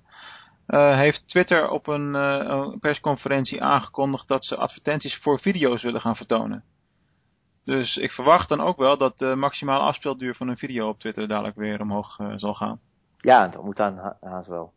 Uh, 0.67 0.95
heeft 0.95 1.27
Twitter 1.27 1.69
op 1.69 1.87
een, 1.87 2.13
een 2.13 2.79
persconferentie 2.79 3.63
aangekondigd 3.63 4.27
dat 4.27 4.45
ze 4.45 4.55
advertenties 4.55 5.17
voor 5.21 5.39
video's 5.39 5.83
willen 5.83 6.01
gaan 6.01 6.15
vertonen. 6.15 6.63
Dus 7.69 7.97
ik 7.97 8.11
verwacht 8.11 8.49
dan 8.49 8.61
ook 8.61 8.77
wel 8.77 8.97
dat 8.97 9.17
de 9.17 9.35
maximale 9.35 9.83
afspeelduur 9.83 10.35
van 10.35 10.47
een 10.47 10.57
video 10.57 10.89
op 10.89 10.99
Twitter 10.99 11.27
dadelijk 11.27 11.55
weer 11.55 11.81
omhoog 11.81 12.19
uh, 12.19 12.33
zal 12.35 12.53
gaan. 12.53 12.79
Ja, 13.17 13.47
dat 13.47 13.63
moet 13.63 13.75
dan 13.75 14.15
haast 14.21 14.47
wel. 14.47 14.73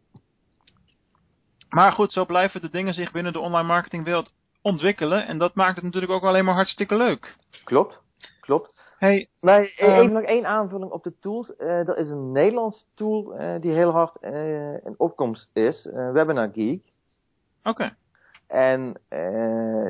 Maar 1.69 1.93
goed, 1.93 2.13
zo 2.13 2.25
blijven 2.25 2.61
de 2.61 2.71
dingen 2.71 2.95
zich 2.95 3.13
binnen 3.13 3.33
de 3.33 3.41
online 3.41 3.67
marketingwereld 3.67 4.33
ontwikkelen. 4.63 5.27
En 5.27 5.39
dat 5.39 5.55
maakt 5.55 5.75
het 5.75 5.85
natuurlijk 5.85 6.13
ook 6.13 6.23
alleen 6.23 6.45
maar 6.45 6.55
hartstikke 6.55 6.97
leuk. 6.97 7.37
Klopt, 7.65 7.99
klopt. 8.41 8.95
Hey, 8.99 9.29
maar 9.41 9.61
um, 9.61 9.69
even 9.79 10.13
nog 10.13 10.23
één 10.23 10.47
aanvulling 10.47 10.91
op 10.91 11.03
de 11.03 11.19
tools. 11.21 11.53
Uh, 11.59 11.89
er 11.89 11.97
is 11.97 12.09
een 12.09 12.33
Nederlands 12.33 12.87
tool 12.95 13.41
uh, 13.41 13.61
die 13.61 13.73
heel 13.73 13.91
hard 13.91 14.23
in 14.85 14.95
opkomst 14.97 15.51
is. 15.53 15.89
Webinar 15.93 16.49
Geek. 16.53 16.83
Oké. 17.63 17.69
Okay. 17.69 17.95
En 18.47 19.01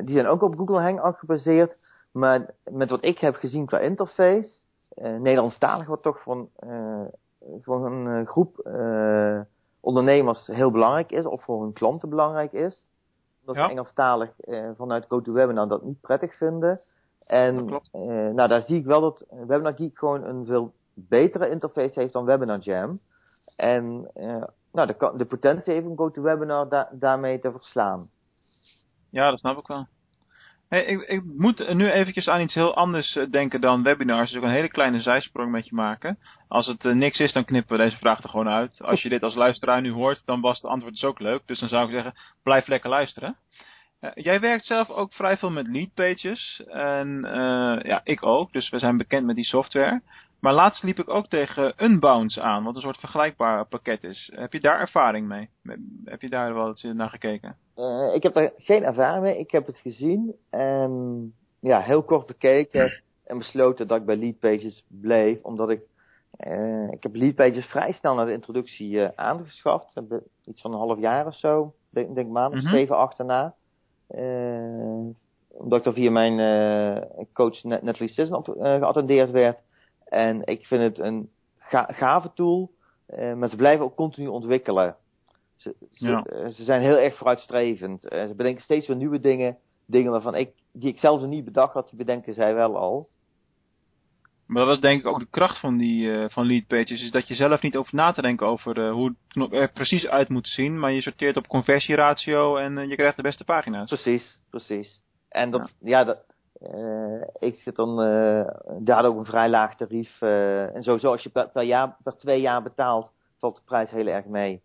die 0.05 0.15
zijn 0.15 0.27
ook 0.27 0.41
op 0.41 0.55
Google 0.55 0.81
Hangout 0.81 1.17
gebaseerd. 1.17 1.81
Maar 2.13 2.53
met 2.63 2.89
wat 2.89 3.03
ik 3.03 3.19
heb 3.19 3.35
gezien 3.35 3.65
qua 3.65 3.79
interface, 3.79 4.49
uh, 4.95 5.17
Nederlandstalig 5.17 5.87
wat 5.87 6.01
toch 6.01 6.19
voor 6.19 6.35
een, 6.35 6.49
uh, 6.69 7.05
voor 7.61 7.85
een 7.85 8.07
eh, 8.07 8.27
groep 8.27 8.61
uh, 8.67 9.41
ondernemers 9.79 10.47
heel 10.47 10.71
belangrijk 10.71 11.11
is, 11.11 11.25
of 11.25 11.43
voor 11.43 11.61
hun 11.61 11.73
klanten 11.73 12.09
belangrijk 12.09 12.53
is. 12.53 12.89
Dat 13.45 13.55
ja. 13.55 13.63
ze 13.63 13.69
Engelstalig 13.69 14.29
vanuit 14.75 15.05
GoToWebinar 15.07 15.67
dat 15.67 15.83
niet 15.83 16.01
prettig 16.01 16.35
vinden. 16.35 16.79
En 17.25 17.65
nou, 18.35 18.47
daar 18.47 18.61
zie 18.61 18.77
ik 18.77 18.85
wel 18.85 19.01
dat 19.01 19.25
Webinar 19.29 19.73
Geek 19.75 19.97
gewoon 19.97 20.23
een 20.23 20.45
veel 20.45 20.73
betere 20.93 21.49
interface 21.49 21.99
heeft 21.99 22.13
dan 22.13 22.25
Webinar 22.25 22.59
Jam. 22.59 22.99
En 23.55 24.11
nou, 24.71 24.87
de, 24.87 25.13
de 25.17 25.25
potentie 25.25 25.73
heeft 25.73 25.87
om 25.87 25.97
GoToWebinar 25.97 26.69
da 26.69 26.89
daarmee 26.91 27.39
te 27.39 27.51
verslaan. 27.51 28.09
Ja, 29.09 29.29
dat 29.29 29.39
snap 29.39 29.57
ik 29.57 29.67
wel. 29.67 29.87
Hey, 30.73 30.85
ik, 30.85 31.01
ik, 31.01 31.23
moet 31.37 31.73
nu 31.73 31.91
eventjes 31.91 32.27
aan 32.27 32.41
iets 32.41 32.53
heel 32.53 32.75
anders 32.75 33.15
eh, 33.15 33.29
denken 33.29 33.61
dan 33.61 33.83
webinars. 33.83 34.29
Dus 34.29 34.39
ook 34.39 34.45
een 34.45 34.53
hele 34.53 34.69
kleine 34.69 35.01
zijsprong 35.01 35.51
met 35.51 35.67
je 35.67 35.75
maken. 35.75 36.17
Als 36.47 36.67
het 36.67 36.85
uh, 36.85 36.93
niks 36.93 37.19
is, 37.19 37.31
dan 37.31 37.45
knippen 37.45 37.77
we 37.77 37.83
deze 37.83 37.97
vraag 37.97 38.23
er 38.23 38.29
gewoon 38.29 38.49
uit. 38.49 38.81
Als 38.81 39.01
je 39.01 39.09
dit 39.09 39.23
als 39.23 39.35
luisteraar 39.35 39.81
nu 39.81 39.91
hoort, 39.91 40.21
dan 40.25 40.41
was 40.41 40.55
het 40.61 40.71
antwoord 40.71 40.93
dus 40.93 41.03
ook 41.03 41.19
leuk. 41.19 41.41
Dus 41.45 41.59
dan 41.59 41.69
zou 41.69 41.85
ik 41.85 41.91
zeggen, 41.91 42.13
blijf 42.43 42.67
lekker 42.67 42.89
luisteren. 42.89 43.35
Uh, 44.01 44.11
jij 44.13 44.39
werkt 44.39 44.65
zelf 44.65 44.89
ook 44.89 45.13
vrij 45.13 45.37
veel 45.37 45.51
met 45.51 45.67
leadpages. 45.67 46.63
En 46.67 47.21
ja, 47.83 48.01
ik 48.03 48.25
ook. 48.25 48.53
Dus 48.53 48.69
we 48.69 48.79
zijn 48.79 48.97
bekend 48.97 49.25
met 49.25 49.35
die 49.35 49.45
software. 49.45 50.01
Maar 50.43 50.53
laatst 50.53 50.83
liep 50.83 50.99
ik 50.99 51.09
ook 51.09 51.27
tegen 51.27 51.73
Unbounce 51.77 52.41
aan, 52.41 52.63
wat 52.63 52.75
een 52.75 52.81
soort 52.81 52.97
vergelijkbaar 52.99 53.65
pakket 53.65 54.03
is. 54.03 54.31
Heb 54.35 54.53
je 54.53 54.59
daar 54.59 54.79
ervaring 54.79 55.27
mee? 55.27 55.49
Heb 56.05 56.21
je 56.21 56.29
daar 56.29 56.53
wel 56.53 56.67
eens 56.67 56.83
naar 56.83 57.09
gekeken? 57.09 57.55
Uh, 57.75 58.15
ik 58.15 58.23
heb 58.23 58.33
daar 58.33 58.51
geen 58.55 58.83
ervaring 58.83 59.23
mee. 59.23 59.37
Ik 59.37 59.51
heb 59.51 59.65
het 59.65 59.77
gezien 59.77 60.35
en 60.49 61.33
ja, 61.59 61.79
heel 61.79 62.03
kort 62.03 62.27
bekeken 62.27 63.01
en 63.25 63.37
besloten 63.37 63.87
dat 63.87 63.99
ik 63.99 64.05
bij 64.05 64.15
Leadpages 64.15 64.83
bleef, 64.87 65.41
omdat 65.41 65.69
ik 65.69 65.81
uh, 66.47 66.91
ik 66.91 67.03
heb 67.03 67.15
Leadpages 67.15 67.65
vrij 67.65 67.91
snel 67.91 68.15
naar 68.15 68.25
de 68.25 68.31
introductie 68.31 68.89
uh, 68.89 69.07
aangeschaft. 69.15 70.01
Iets 70.45 70.61
van 70.61 70.71
een 70.71 70.79
half 70.79 70.99
jaar 70.99 71.27
of 71.27 71.35
zo, 71.35 71.73
denk, 71.89 72.15
denk 72.15 72.29
maand 72.29 72.53
of 72.53 72.59
mm 72.59 72.65
-hmm. 72.65 72.75
zeven 72.75 72.97
achterna. 72.97 73.53
omdat 75.47 75.79
ik 75.79 75.85
er 75.85 75.93
via 75.93 76.11
mijn 76.11 76.37
coach 77.33 77.63
Natalie 77.63 78.07
Sisson 78.07 78.35
op 78.35 78.45
geattendeerd 78.59 79.31
werd. 79.31 79.61
En 80.13 80.45
ik 80.45 80.65
vind 80.65 80.81
het 80.81 80.99
een 80.99 81.29
ga 81.57 81.87
gave 81.91 82.33
tool, 82.33 82.71
uh, 83.09 83.33
maar 83.33 83.49
ze 83.49 83.55
blijven 83.55 83.85
ook 83.85 83.95
continu 83.95 84.27
ontwikkelen. 84.27 84.95
Ze, 85.55 85.75
ze, 85.91 86.07
ja. 86.07 86.49
ze 86.49 86.63
zijn 86.63 86.81
heel 86.81 86.97
erg 86.97 87.15
vooruitstrevend. 87.15 88.11
Uh, 88.13 88.27
ze 88.27 88.35
bedenken 88.35 88.63
steeds 88.63 88.87
weer 88.87 88.95
nieuwe 88.95 89.19
dingen. 89.19 89.57
Dingen 89.85 90.11
waarvan 90.11 90.35
ik, 90.35 90.51
die 90.71 90.89
ik 90.89 90.97
zelf 90.97 91.19
nog 91.19 91.29
niet 91.29 91.45
bedacht 91.45 91.73
had, 91.73 91.89
die 91.89 91.97
bedenken 91.97 92.33
zij 92.33 92.53
wel 92.53 92.77
al. 92.77 93.07
Maar 94.47 94.65
dat 94.65 94.75
is 94.75 94.81
denk 94.81 94.99
ik 94.99 95.07
ook 95.07 95.19
de 95.19 95.27
kracht 95.29 95.59
van 95.59 95.77
die 95.77 96.05
uh, 96.05 96.29
van 96.29 96.45
lead 96.45 96.67
pages, 96.67 97.03
is 97.03 97.11
dat 97.11 97.27
je 97.27 97.35
zelf 97.35 97.61
niet 97.61 97.75
over 97.75 97.95
na 97.95 98.11
te 98.11 98.21
denken 98.21 98.47
over 98.47 98.89
hoe 98.89 99.15
het 99.27 99.53
er 99.53 99.71
precies 99.71 100.07
uit 100.07 100.29
moet 100.29 100.47
zien, 100.47 100.79
maar 100.79 100.91
je 100.91 101.01
sorteert 101.01 101.37
op 101.37 101.47
conversieratio 101.47 102.57
en 102.57 102.87
je 102.87 102.95
krijgt 102.95 103.15
de 103.15 103.21
beste 103.21 103.43
pagina's. 103.43 103.89
Precies, 103.89 104.37
precies. 104.49 105.03
En 105.29 105.51
dat, 105.51 105.73
ja, 105.79 105.97
ja 105.97 106.03
dat, 106.03 106.32
ik 107.39 107.55
zit 107.55 107.75
dan 107.75 108.07
uh, 108.07 108.47
daar 108.79 109.05
ook 109.05 109.17
een 109.17 109.25
vrij 109.25 109.49
laag 109.49 109.75
tarief. 109.75 110.21
Uh, 110.21 110.75
en 110.75 110.83
sowieso 110.83 111.11
als 111.11 111.23
je 111.23 111.29
per, 111.29 111.49
per, 111.49 111.63
jaar, 111.63 111.95
per 112.03 112.17
twee 112.17 112.41
jaar 112.41 112.63
betaalt, 112.63 113.11
valt 113.39 113.55
de 113.55 113.61
prijs 113.65 113.91
heel 113.91 114.07
erg 114.07 114.25
mee. 114.25 114.61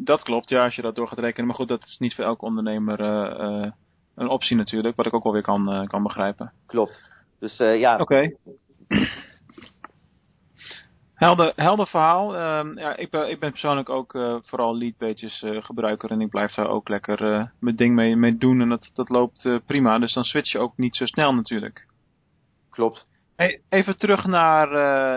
Dat 0.00 0.22
klopt, 0.22 0.48
ja, 0.48 0.64
als 0.64 0.74
je 0.74 0.82
dat 0.82 0.94
door 0.94 1.08
gaat 1.08 1.18
rekenen. 1.18 1.46
Maar 1.46 1.56
goed, 1.56 1.68
dat 1.68 1.82
is 1.82 1.96
niet 1.98 2.14
voor 2.14 2.24
elke 2.24 2.44
ondernemer 2.44 3.00
een 4.14 4.28
optie 4.28 4.56
natuurlijk, 4.56 4.96
wat 4.96 5.06
ik 5.06 5.14
ook 5.14 5.24
wel 5.24 5.32
weer 5.32 5.42
kan, 5.42 5.86
kan 5.86 6.02
begrijpen. 6.02 6.52
Klopt. 6.66 7.00
Dus 7.38 7.56
ja. 7.56 7.96
Oké. 7.96 8.36
Helder, 11.22 11.52
helder 11.56 11.86
verhaal. 11.86 12.34
Uh, 12.34 12.76
ja, 12.76 12.96
ik, 12.96 13.10
ben, 13.10 13.30
ik 13.30 13.40
ben 13.40 13.50
persoonlijk 13.50 13.88
ook 13.88 14.14
uh, 14.14 14.36
vooral 14.42 14.76
leadpages 14.76 15.42
uh, 15.42 15.62
gebruiker 15.62 16.10
en 16.10 16.20
ik 16.20 16.28
blijf 16.28 16.54
daar 16.54 16.68
ook 16.68 16.88
lekker 16.88 17.22
uh, 17.22 17.44
mijn 17.58 17.76
ding 17.76 17.94
mee, 17.94 18.16
mee 18.16 18.36
doen 18.36 18.60
en 18.60 18.68
dat, 18.68 18.90
dat 18.94 19.08
loopt 19.08 19.48
prima. 19.66 19.98
Dus 19.98 20.14
dan 20.14 20.24
switch 20.24 20.52
je 20.52 20.58
ook 20.58 20.76
niet 20.76 20.96
zo 20.96 21.06
snel 21.06 21.34
natuurlijk. 21.34 21.86
Klopt. 22.70 23.06
Hey, 23.36 23.60
even 23.68 23.98
terug 23.98 24.26
naar, 24.26 24.68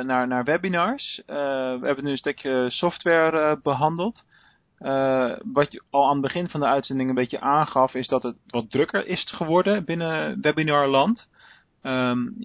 naar, 0.06 0.28
naar 0.28 0.44
webinars. 0.44 1.22
we 1.26 1.80
hebben 1.82 2.04
nu 2.04 2.12
een 2.12 2.18
stukje 2.18 2.66
software 2.70 3.60
behandeld. 3.64 4.26
wat 5.54 5.72
je 5.72 5.84
al 5.90 6.06
aan 6.06 6.12
het 6.12 6.22
begin 6.22 6.50
van 6.50 6.60
de 6.60 6.66
uitzending 6.66 7.10
een 7.10 7.16
beetje 7.16 7.40
aangaf, 7.40 7.94
is 7.94 8.08
dat 8.08 8.24
het 8.24 8.36
wat 8.48 8.72
drukker 8.72 9.08
is 9.08 9.24
geworden 9.28 9.86
binnen 9.86 10.42
webinarland. 10.42 11.30
Um, 11.82 12.36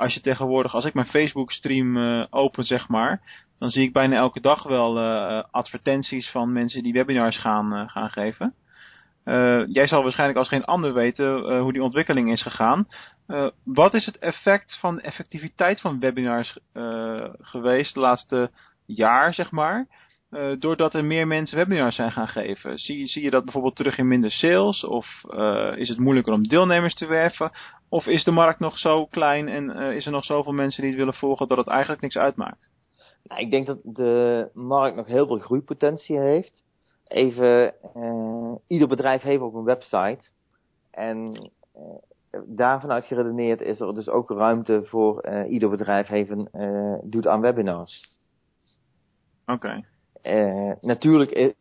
als 0.00 0.14
je 0.14 0.20
tegenwoordig, 0.20 0.74
als 0.74 0.84
ik 0.84 0.94
mijn 0.94 1.06
Facebook 1.06 1.52
stream 1.52 1.96
uh, 1.96 2.26
open 2.30 2.64
zeg 2.64 2.88
maar, 2.88 3.20
dan 3.58 3.70
zie 3.70 3.82
ik 3.82 3.92
bijna 3.92 4.16
elke 4.16 4.40
dag 4.40 4.62
wel 4.62 4.98
uh, 4.98 5.42
advertenties 5.50 6.30
van 6.30 6.52
mensen 6.52 6.82
die 6.82 6.92
webinars 6.92 7.38
gaan, 7.38 7.88
gaan 7.88 8.10
geven. 8.10 8.54
jij 9.66 9.86
zal 9.86 10.02
waarschijnlijk 10.02 10.38
als 10.38 10.48
geen 10.48 10.64
ander 10.64 10.94
weten 10.94 11.58
hoe 11.58 11.72
die 11.72 11.82
ontwikkeling 11.82 12.30
is 12.30 12.42
gegaan. 12.42 12.86
wat 13.64 13.94
is 13.94 14.06
het 14.06 14.18
effect 14.18 14.78
van 14.80 15.00
effectiviteit 15.00 15.80
van 15.80 16.00
webinars 16.00 16.58
geweest 17.40 17.94
de 17.94 18.00
laatste 18.00 18.50
jaar, 18.86 19.34
zeg 19.34 19.50
maar? 19.50 19.86
Uh, 20.30 20.52
doordat 20.58 20.94
er 20.94 21.04
meer 21.04 21.26
mensen 21.26 21.56
webinars 21.56 21.96
zijn 21.96 22.12
gaan 22.12 22.28
geven. 22.28 22.78
Zie, 22.78 23.06
zie 23.06 23.22
je 23.22 23.30
dat 23.30 23.44
bijvoorbeeld 23.44 23.76
terug 23.76 23.98
in 23.98 24.08
minder 24.08 24.30
sales? 24.30 24.84
Of 24.84 25.06
uh, 25.30 25.76
is 25.76 25.88
het 25.88 25.98
moeilijker 25.98 26.32
om 26.32 26.48
deelnemers 26.48 26.94
te 26.94 27.06
werven? 27.06 27.50
Of 27.88 28.06
is 28.06 28.24
de 28.24 28.30
markt 28.30 28.58
nog 28.58 28.78
zo 28.78 29.06
klein 29.06 29.48
en 29.48 29.70
uh, 29.70 29.96
is 29.96 30.06
er 30.06 30.12
nog 30.12 30.24
zoveel 30.24 30.52
mensen 30.52 30.80
die 30.80 30.90
het 30.90 30.98
willen 30.98 31.14
volgen 31.14 31.48
dat 31.48 31.56
het 31.56 31.66
eigenlijk 31.66 32.02
niks 32.02 32.16
uitmaakt? 32.16 32.70
Nou, 33.22 33.40
ik 33.40 33.50
denk 33.50 33.66
dat 33.66 33.78
de 33.82 34.48
markt 34.54 34.96
nog 34.96 35.06
heel 35.06 35.26
veel 35.26 35.38
groeipotentie 35.38 36.18
heeft. 36.18 36.62
Even, 37.04 37.74
ieder 38.66 38.88
bedrijf 38.88 39.22
heeft 39.22 39.42
ook 39.42 39.54
een 39.54 39.64
website. 39.64 40.20
En 40.90 41.50
daarvan 42.46 42.90
uit 42.90 43.04
geredeneerd 43.04 43.60
is 43.60 43.80
er 43.80 43.94
dus 43.94 44.08
ook 44.08 44.30
ruimte 44.30 44.82
voor 44.84 45.28
ieder 45.46 45.70
bedrijf 45.70 46.06
heeft 46.06 46.30
een, 46.30 46.48
doet 47.04 47.26
aan 47.26 47.40
webinars. 47.40 48.18
Oké. 49.46 49.52
Okay. 49.52 49.84
Uh, 50.22 50.72
natuurlijk, 50.80 51.54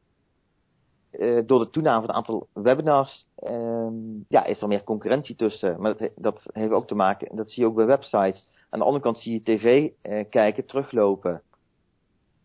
uh, 1.11 1.41
door 1.45 1.59
de 1.59 1.69
toename 1.69 1.99
van 1.99 2.07
het 2.07 2.15
aantal 2.15 2.47
webinars, 2.53 3.25
uh, 3.39 3.87
ja, 4.27 4.45
is 4.45 4.61
er 4.61 4.67
meer 4.67 4.83
concurrentie 4.83 5.35
tussen. 5.35 5.81
Maar 5.81 5.97
dat, 5.97 6.13
dat 6.15 6.43
heeft 6.51 6.71
ook 6.71 6.87
te 6.87 6.95
maken, 6.95 7.35
dat 7.35 7.49
zie 7.49 7.63
je 7.63 7.69
ook 7.69 7.75
bij 7.75 7.85
websites. 7.85 8.57
Aan 8.69 8.79
de 8.79 8.85
andere 8.85 9.03
kant 9.03 9.17
zie 9.17 9.33
je 9.33 9.43
tv 9.43 9.91
kijken 10.29 10.65
teruglopen. 10.65 11.41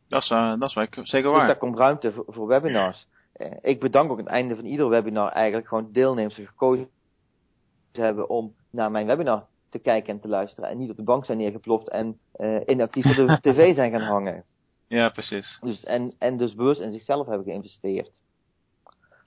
Dat 0.08 0.22
is, 0.22 0.28
dat 0.58 0.76
is 0.76 1.10
zeker 1.10 1.30
waar. 1.30 1.38
Dus 1.38 1.48
daar 1.48 1.58
komt 1.58 1.78
ruimte 1.78 2.12
voor, 2.12 2.24
voor 2.28 2.46
webinars. 2.46 3.08
ik 3.60 3.80
bedank 3.80 4.10
ook 4.10 4.18
aan 4.18 4.24
het 4.24 4.32
einde 4.32 4.54
van 4.56 4.64
ieder 4.64 4.88
webinar 4.88 5.32
eigenlijk 5.32 5.68
gewoon 5.68 5.92
deelnemers 5.92 6.34
gekozen 6.34 6.88
te 7.92 8.00
hebben 8.00 8.28
om 8.28 8.54
naar 8.70 8.90
mijn 8.90 9.06
webinar 9.06 9.46
te 9.70 9.78
kijken 9.78 10.14
en 10.14 10.20
te 10.20 10.28
luisteren. 10.28 10.70
En 10.70 10.78
niet 10.78 10.90
op 10.90 10.96
de 10.96 11.02
bank 11.02 11.24
zijn 11.24 11.38
neergeploft 11.38 11.88
en 11.88 12.18
inactief 12.66 13.06
op 13.06 13.26
de 13.26 13.38
tv 13.50 13.74
zijn 13.74 13.90
gaan 13.90 14.08
hangen. 14.08 14.44
Ja, 14.94 15.08
precies. 15.08 15.58
Dus, 15.60 15.84
en, 15.84 16.14
en 16.18 16.36
dus 16.36 16.54
bewust 16.54 16.80
in 16.80 16.90
zichzelf 16.90 17.26
hebben 17.26 17.46
geïnvesteerd. 17.46 18.22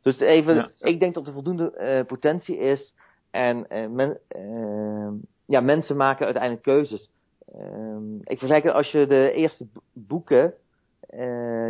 Dus 0.02 0.20
even, 0.20 0.72
ik 0.80 1.00
denk 1.00 1.14
dat 1.14 1.28
er 1.28 1.34
voldoende 1.34 1.74
uh, 1.80 2.06
potentie 2.06 2.58
is. 2.58 2.94
En 3.32 3.66
uh, 3.70 3.88
men, 3.88 4.20
uh, 4.38 5.12
ja, 5.46 5.60
mensen 5.60 5.96
maken 5.96 6.26
uiteindelijk 6.26 6.64
keuzes. 6.64 7.10
Ehm, 7.46 8.16
ik 8.16 8.38
vergelijk 8.38 8.66
als 8.66 8.92
je 8.92 9.06
de 9.06 9.32
eerste 9.32 9.68
boeken 9.94 10.54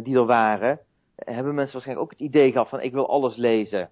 die 0.04 0.16
er 0.16 0.26
waren, 0.26 0.80
hebben 1.16 1.56
mensen 1.56 1.74
waarschijnlijk 1.74 2.00
ook 2.00 2.20
het 2.20 2.28
idee 2.28 2.52
gehad 2.52 2.70
van 2.70 2.82
ik 2.82 2.94
wil 2.94 3.10
alles 3.10 3.36
lezen. 3.36 3.90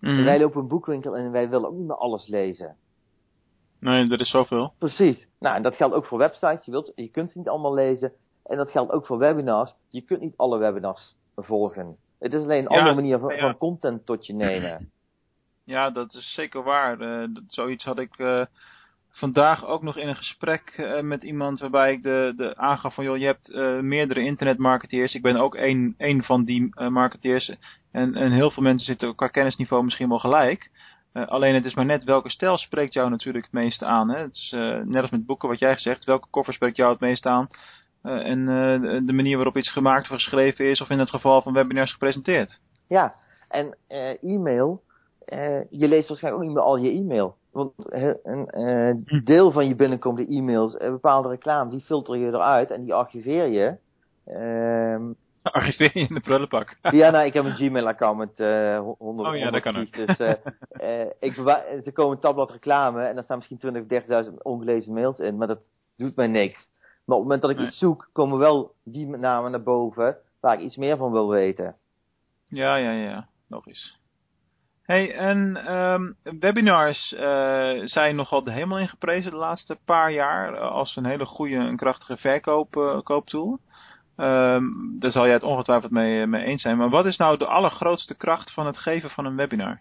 Mm. 0.00 0.24
Wij 0.24 0.38
lopen 0.38 0.60
een 0.60 0.68
boekwinkel 0.68 1.16
en 1.16 1.30
wij 1.30 1.48
willen 1.48 1.68
ook 1.68 1.76
niet 1.76 1.86
meer 1.86 1.96
alles 1.96 2.26
lezen. 2.26 2.76
Nee, 3.80 4.10
er 4.10 4.20
is 4.20 4.30
zoveel. 4.30 4.72
Precies. 4.78 5.26
Nou, 5.38 5.56
en 5.56 5.62
dat 5.62 5.74
geldt 5.74 5.94
ook 5.94 6.06
voor 6.06 6.18
websites. 6.18 6.64
Je, 6.64 6.70
wilt, 6.70 6.92
je 6.94 7.08
kunt 7.08 7.30
ze 7.30 7.38
niet 7.38 7.48
allemaal 7.48 7.74
lezen. 7.74 8.12
En 8.48 8.56
dat 8.56 8.70
geldt 8.70 8.92
ook 8.92 9.06
voor 9.06 9.18
webinars. 9.18 9.74
Je 9.88 10.00
kunt 10.00 10.20
niet 10.20 10.36
alle 10.36 10.58
webinars 10.58 11.14
volgen. 11.36 11.96
Het 12.18 12.32
is 12.32 12.42
alleen 12.42 12.60
een 12.62 12.68
andere 12.68 12.94
manier 12.94 13.18
van, 13.18 13.32
van, 13.38 13.56
content 13.56 14.06
tot 14.06 14.26
je 14.26 14.34
nemen. 14.34 14.90
Ja, 15.64 15.90
dat 15.90 16.14
is 16.14 16.32
zeker 16.34 16.62
waar. 16.62 17.00
Uh, 17.00 17.28
zoiets 17.46 17.84
had 17.84 17.98
ik 17.98 18.18
uh, 18.18 18.44
vandaag 19.10 19.66
ook 19.66 19.82
nog 19.82 19.96
in 19.96 20.08
een 20.08 20.16
gesprek 20.16 20.76
uh, 20.76 21.00
met 21.00 21.22
iemand 21.22 21.60
waarbij 21.60 21.92
ik 21.92 22.02
de, 22.02 22.32
de 22.36 22.56
aangaf 22.56 22.94
van, 22.94 23.04
joh, 23.04 23.16
je 23.16 23.24
hebt 23.24 23.54
meerdere 23.82 24.20
internetmarketeers. 24.20 25.14
Ik 25.14 25.22
ben 25.22 25.36
ook 25.36 25.54
één, 25.54 25.94
één 25.98 26.22
van 26.22 26.44
die 26.44 26.80
marketeers. 26.90 27.52
En, 27.92 28.14
en 28.14 28.32
heel 28.32 28.50
veel 28.50 28.62
mensen 28.62 28.86
zitten 28.86 29.14
qua 29.14 29.28
kennisniveau 29.28 29.84
misschien 29.84 30.08
wel 30.08 30.18
gelijk. 30.18 30.70
alleen 31.12 31.54
het 31.54 31.64
is 31.64 31.74
maar 31.74 31.84
net 31.84 32.04
welke 32.04 32.30
stijl 32.30 32.56
spreekt 32.56 32.92
jou 32.92 33.10
natuurlijk 33.10 33.44
het 33.44 33.54
meeste 33.54 33.84
aan. 33.84 34.10
Hè? 34.10 34.18
Het 34.18 34.34
is 34.34 34.50
net 34.84 35.02
als 35.02 35.10
met 35.10 35.26
boeken 35.26 35.48
wat 35.48 35.58
jij 35.58 35.74
gezegd. 35.74 36.04
Welke 36.04 36.28
koffer 36.30 36.54
spreekt 36.54 36.76
jou 36.76 36.90
het 36.90 37.00
meest 37.00 37.26
aan? 37.26 37.48
Uh, 38.02 38.26
en 38.26 38.38
uh, 38.38 39.06
de 39.06 39.12
manier 39.12 39.36
waarop 39.36 39.56
iets 39.56 39.72
gemaakt 39.72 40.10
of 40.10 40.14
geschreven 40.14 40.70
is, 40.70 40.80
of 40.80 40.90
in 40.90 40.98
het 40.98 41.10
geval 41.10 41.42
van 41.42 41.52
webinars 41.52 41.92
gepresenteerd. 41.92 42.60
Ja, 42.88 43.14
en 43.48 43.76
uh, 43.88 44.22
e-mail, 44.22 44.82
je 45.70 45.88
leest 45.88 46.08
waarschijnlijk 46.08 46.34
ook 46.34 46.48
niet 46.48 46.56
meer 46.56 46.66
al 46.66 46.76
je 46.76 46.90
e-mail. 46.90 47.36
Want 47.52 47.72
een 47.78 49.22
deel 49.24 49.50
van 49.50 49.68
je 49.68 49.74
binnenkomende 49.74 50.34
e-mails, 50.34 50.76
bepaalde 50.76 51.28
reclame, 51.28 51.70
die 51.70 51.80
filter 51.80 52.16
je 52.16 52.26
eruit 52.26 52.70
en 52.70 52.82
die 52.82 52.94
archiveer 52.94 53.46
je. 53.46 53.76
Ehm, 54.28 55.12
archiveer 55.42 55.90
je 55.94 56.08
in 56.08 56.14
de 56.14 56.20
prullenbak? 56.20 56.76
ja, 56.90 57.10
nou, 57.10 57.26
ik 57.26 57.32
heb 57.32 57.44
een 57.44 57.56
Gmail-account 57.56 58.18
met 58.18 58.38
uh, 58.38 58.80
100 58.98 59.28
Oh 59.28 59.36
ja, 59.36 59.50
dat 59.50 59.62
kan 59.62 59.76
ook. 59.76 59.92
Dus 59.92 60.20
uh, 60.20 60.34
ik 61.28 61.36
er 61.84 61.92
komen 61.92 62.14
een 62.14 62.22
tabblad 62.22 62.50
reclame 62.50 63.02
en 63.02 63.14
daar 63.14 63.24
staan 63.24 63.36
misschien 63.36 63.58
20 63.58 63.82
of 63.82 64.26
30.000 64.28 64.34
ongelezen 64.42 64.92
mails 64.92 65.18
in, 65.18 65.36
maar 65.36 65.46
dat 65.46 65.60
doet 65.96 66.16
mij 66.16 66.26
niks. 66.26 66.68
Maar 67.08 67.16
op 67.16 67.22
het 67.22 67.32
moment 67.32 67.42
dat 67.42 67.50
ik 67.50 67.68
iets 67.68 67.78
zoek, 67.78 68.10
komen 68.12 68.38
wel 68.38 68.74
die 68.84 69.06
namen 69.06 69.50
naar 69.50 69.62
boven 69.62 70.16
waar 70.40 70.54
ik 70.54 70.60
iets 70.60 70.76
meer 70.76 70.96
van 70.96 71.12
wil 71.12 71.28
weten. 71.28 71.76
Ja, 72.48 72.76
ja, 72.76 72.90
ja. 72.90 73.28
Logisch. 73.46 73.98
Hey, 74.82 75.14
en 75.14 75.72
um, 75.74 76.16
webinars 76.40 77.12
uh, 77.12 77.20
zijn 77.84 78.16
nogal 78.16 78.44
de 78.44 78.52
hemel 78.52 78.78
ingeprezen 78.78 79.30
de 79.30 79.36
laatste 79.36 79.78
paar 79.84 80.12
jaar 80.12 80.52
uh, 80.52 80.60
als 80.60 80.96
een 80.96 81.06
hele 81.06 81.24
goede 81.24 81.56
en 81.56 81.76
krachtige 81.76 82.16
verkooptool. 82.16 83.58
Uh, 84.16 84.54
um, 84.54 84.96
daar 84.98 85.10
zal 85.10 85.24
jij 85.24 85.34
het 85.34 85.42
ongetwijfeld 85.42 85.92
mee, 85.92 86.26
mee 86.26 86.44
eens 86.44 86.62
zijn. 86.62 86.76
Maar 86.76 86.90
wat 86.90 87.06
is 87.06 87.16
nou 87.16 87.38
de 87.38 87.46
allergrootste 87.46 88.16
kracht 88.16 88.52
van 88.52 88.66
het 88.66 88.78
geven 88.78 89.10
van 89.10 89.24
een 89.24 89.36
webinar? 89.36 89.80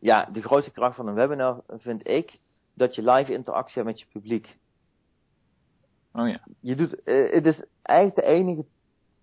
Ja, 0.00 0.28
de 0.32 0.42
grootste 0.42 0.72
kracht 0.72 0.96
van 0.96 1.06
een 1.06 1.14
webinar 1.14 1.60
vind 1.68 2.08
ik 2.08 2.38
dat 2.74 2.94
je 2.94 3.10
live 3.10 3.32
interactie 3.32 3.74
hebt 3.74 3.86
met 3.86 4.00
je 4.00 4.06
publiek. 4.12 4.58
Oh 6.12 6.28
ja. 6.28 6.40
Je 6.60 6.74
doet, 6.74 6.96
uh, 7.04 7.32
het 7.32 7.46
is 7.46 7.62
eigenlijk 7.82 8.16
de 8.26 8.32
enige, 8.32 8.64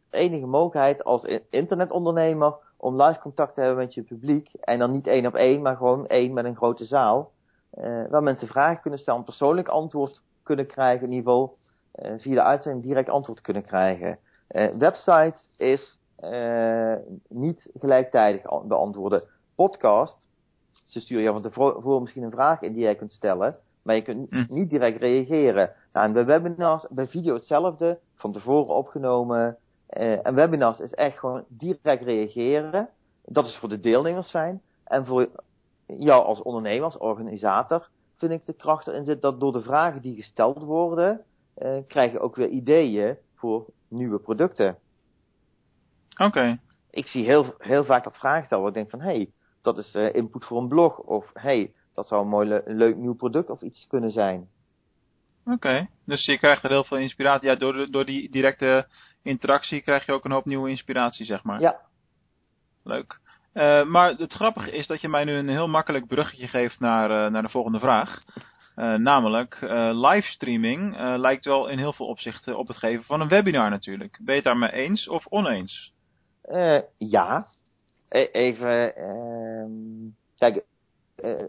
enige 0.10 0.46
mogelijkheid 0.46 1.04
als 1.04 1.24
internetondernemer 1.50 2.56
om 2.78 3.02
live 3.02 3.20
contact 3.20 3.56
te 3.56 3.62
hebben 3.62 3.84
met 3.84 3.94
je 3.94 4.02
publiek. 4.02 4.52
En 4.54 4.80
dan 4.80 4.92
niet 4.92 5.08
één 5.08 5.26
op 5.26 5.36
één, 5.36 5.62
maar 5.62 5.76
gewoon 5.76 6.08
één 6.08 6.34
met 6.34 6.46
een 6.46 6.56
grote 6.56 6.86
zaal. 6.86 7.32
Uh, 7.78 8.08
waar 8.10 8.24
mensen 8.24 8.48
vragen 8.48 8.82
kunnen 8.82 9.00
stellen, 9.00 9.24
persoonlijk 9.24 9.68
antwoord 9.68 10.22
kunnen 10.44 10.68
krijgen, 10.68 11.08
in 11.08 11.14
ieder 11.14 11.32
geval 11.32 11.56
uh, 11.96 12.12
via 12.18 12.34
de 12.34 12.44
uitzending 12.44 12.86
direct 12.86 13.10
antwoord 13.10 13.42
kunnen 13.42 13.64
krijgen. 13.64 14.20
website 14.80 15.38
is 15.58 16.00
niet 17.28 17.70
gelijktijdig 17.74 18.42
beantwoorden. 18.64 19.24
Podcast, 19.56 20.28
ze 20.84 21.00
sturen 21.00 21.24
je 21.24 21.32
van 21.32 21.42
tevoren 21.42 22.02
misschien 22.02 22.24
een 22.24 22.32
vraag 22.32 22.62
in 22.62 22.74
die 22.74 22.84
jij 22.84 22.96
kunt 22.96 23.12
stellen. 23.12 23.56
Maar 23.88 23.96
je 23.96 24.02
kunt 24.02 24.30
hm. 24.30 24.46
niet 24.50 24.70
direct 24.70 24.98
reageren. 24.98 25.72
Nou, 25.98 26.10
en 26.10 26.16
bij 26.16 26.26
webinars, 26.26 26.86
bij 26.90 27.08
video 27.08 27.34
hetzelfde, 27.34 28.00
van 28.16 28.32
tevoren 28.32 28.76
opgenomen. 28.76 29.58
Uh, 29.98 30.26
en 30.26 30.36
webinars 30.36 30.80
is 30.80 30.94
echt 30.94 31.18
gewoon 31.18 31.44
direct 31.48 32.04
reageren. 32.04 32.90
Dat 33.26 33.46
is 33.46 33.58
voor 33.58 33.70
de 33.70 33.80
deelnemers 33.80 34.30
fijn. 34.30 34.62
En 34.84 35.06
voor 35.06 35.30
jou 35.86 36.26
als 36.26 36.42
ondernemer, 36.42 36.84
als 36.84 36.98
organisator, 36.98 37.90
vind 38.18 38.32
ik 38.32 38.46
de 38.46 38.54
kracht 38.54 38.88
erin 38.88 39.06
zit 39.06 39.22
dat 39.22 39.40
door 39.40 39.52
de 39.52 39.62
vragen 39.62 40.02
die 40.02 40.16
gesteld 40.16 40.64
worden, 40.64 41.22
uh, 41.58 41.78
krijg 41.88 42.12
je 42.12 42.20
ook 42.20 42.36
weer 42.36 42.50
ideeën 42.50 43.18
voor 43.36 43.66
nieuwe 43.88 44.20
producten. 44.20 44.78
Oké. 46.18 46.60
Ik 46.90 47.08
zie 47.08 47.26
heel, 47.26 47.54
heel 47.58 47.84
vaak 47.84 48.04
dat 48.04 48.18
vragen 48.18 48.46
stellen 48.46 48.64
waar 48.64 48.74
ik 48.74 48.78
denk 48.78 48.90
van, 48.90 49.02
hé, 49.02 49.16
hey, 49.16 49.30
dat 49.62 49.78
is 49.78 49.96
uh, 49.96 50.14
input 50.14 50.46
voor 50.46 50.62
een 50.62 50.68
blog. 50.68 51.00
Of, 51.00 51.30
hé, 51.34 51.42
hey, 51.42 51.74
dat 51.94 52.08
zou 52.08 52.22
een 52.22 52.30
mooi 52.30 52.62
leuk 52.66 52.96
nieuw 52.96 53.16
product 53.16 53.50
of 53.50 53.62
iets 53.62 53.88
kunnen 53.88 54.12
zijn. 54.12 54.50
Oké, 55.52 55.88
dus 56.06 56.26
je 56.26 56.38
krijgt 56.38 56.64
er 56.64 56.70
heel 56.70 56.84
veel 56.84 56.98
inspiratie. 56.98 57.50
Ja, 57.50 57.56
door, 57.56 57.92
door 57.92 58.06
die 58.06 58.32
directe 58.32 58.88
interactie 59.24 59.82
krijg 59.82 60.06
je 60.06 60.12
ook 60.12 60.26
een 60.26 60.32
hoop 60.32 60.46
nieuwe 60.46 60.70
inspiratie, 60.70 61.26
zeg 61.26 61.44
maar. 61.44 61.60
Ja. 61.60 61.80
Leuk. 62.84 63.20
Uh, 63.54 63.86
maar 63.86 64.10
het 64.10 64.34
grappige 64.34 64.72
is 64.72 64.88
dat 64.88 65.02
je 65.02 65.10
mij 65.10 65.24
nu 65.24 65.34
een 65.34 65.50
heel 65.50 65.68
makkelijk 65.68 66.08
bruggetje 66.08 66.48
geeft 66.48 66.80
naar, 66.80 67.10
uh, 67.10 67.32
naar 67.32 67.42
de 67.42 67.50
volgende 67.50 67.80
vraag. 67.80 68.24
Uh, 68.76 68.94
namelijk, 68.94 69.58
livestreaming 69.92 70.98
lijkt 71.18 71.46
wel 71.46 71.68
in 71.68 71.78
heel 71.78 71.94
veel 71.94 72.06
opzichten 72.06 72.58
op 72.58 72.68
het 72.68 72.78
geven 72.78 73.04
van 73.04 73.22
een 73.22 73.28
webinar 73.28 73.70
natuurlijk. 73.70 74.18
Ben 74.22 74.36
je 74.36 74.42
het 74.42 74.44
daarmee 74.44 74.72
eens 74.72 75.08
of 75.08 75.26
oneens? 75.30 75.94
ja. 76.98 77.46
E 78.10 78.24
even, 78.32 78.96
ehm, 78.96 80.10
kijk, 80.38 80.64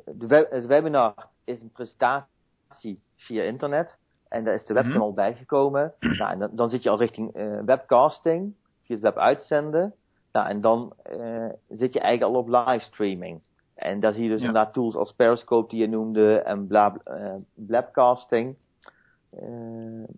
de 0.05 0.47
het 0.51 0.67
webinar 0.67 1.15
is 1.45 1.61
een 1.61 1.73
presentatie 1.73 3.03
via 3.19 3.43
internet. 3.43 3.99
En 4.29 4.45
daar 4.45 4.55
is 4.55 4.65
de 4.65 4.75
webcam 4.75 5.01
al 5.01 5.13
bijgekomen. 5.13 5.95
Nou, 6.19 6.33
en 6.33 6.39
dan, 6.39 6.51
dan, 6.53 6.69
zit 6.69 6.83
je 6.83 6.91
al 6.91 6.99
richting 6.99 7.33
webcasting, 7.65 8.55
via 8.81 8.95
het 8.95 9.05
web 9.05 9.17
uitzenden. 9.17 9.95
Nou, 10.33 10.49
en 10.49 10.61
dan 10.61 10.93
uh, 11.13 11.49
zit 11.69 11.93
je 11.93 12.01
eigenlijk 12.01 12.35
al 12.35 12.41
op 12.41 12.49
livestreaming. 12.49 13.43
En 13.75 14.01
daar 14.01 14.13
zie 14.13 14.23
je 14.23 14.29
dus 14.29 14.41
ja. 14.41 14.47
inderdaad 14.47 14.73
tools 14.73 14.95
als 14.95 15.13
Periscope 15.13 15.69
die 15.69 15.81
je 15.81 15.89
noemde 15.89 16.39
en 16.39 16.67
bla, 16.67 16.97
uh, 17.05 17.35
Blabcasting, 17.55 18.57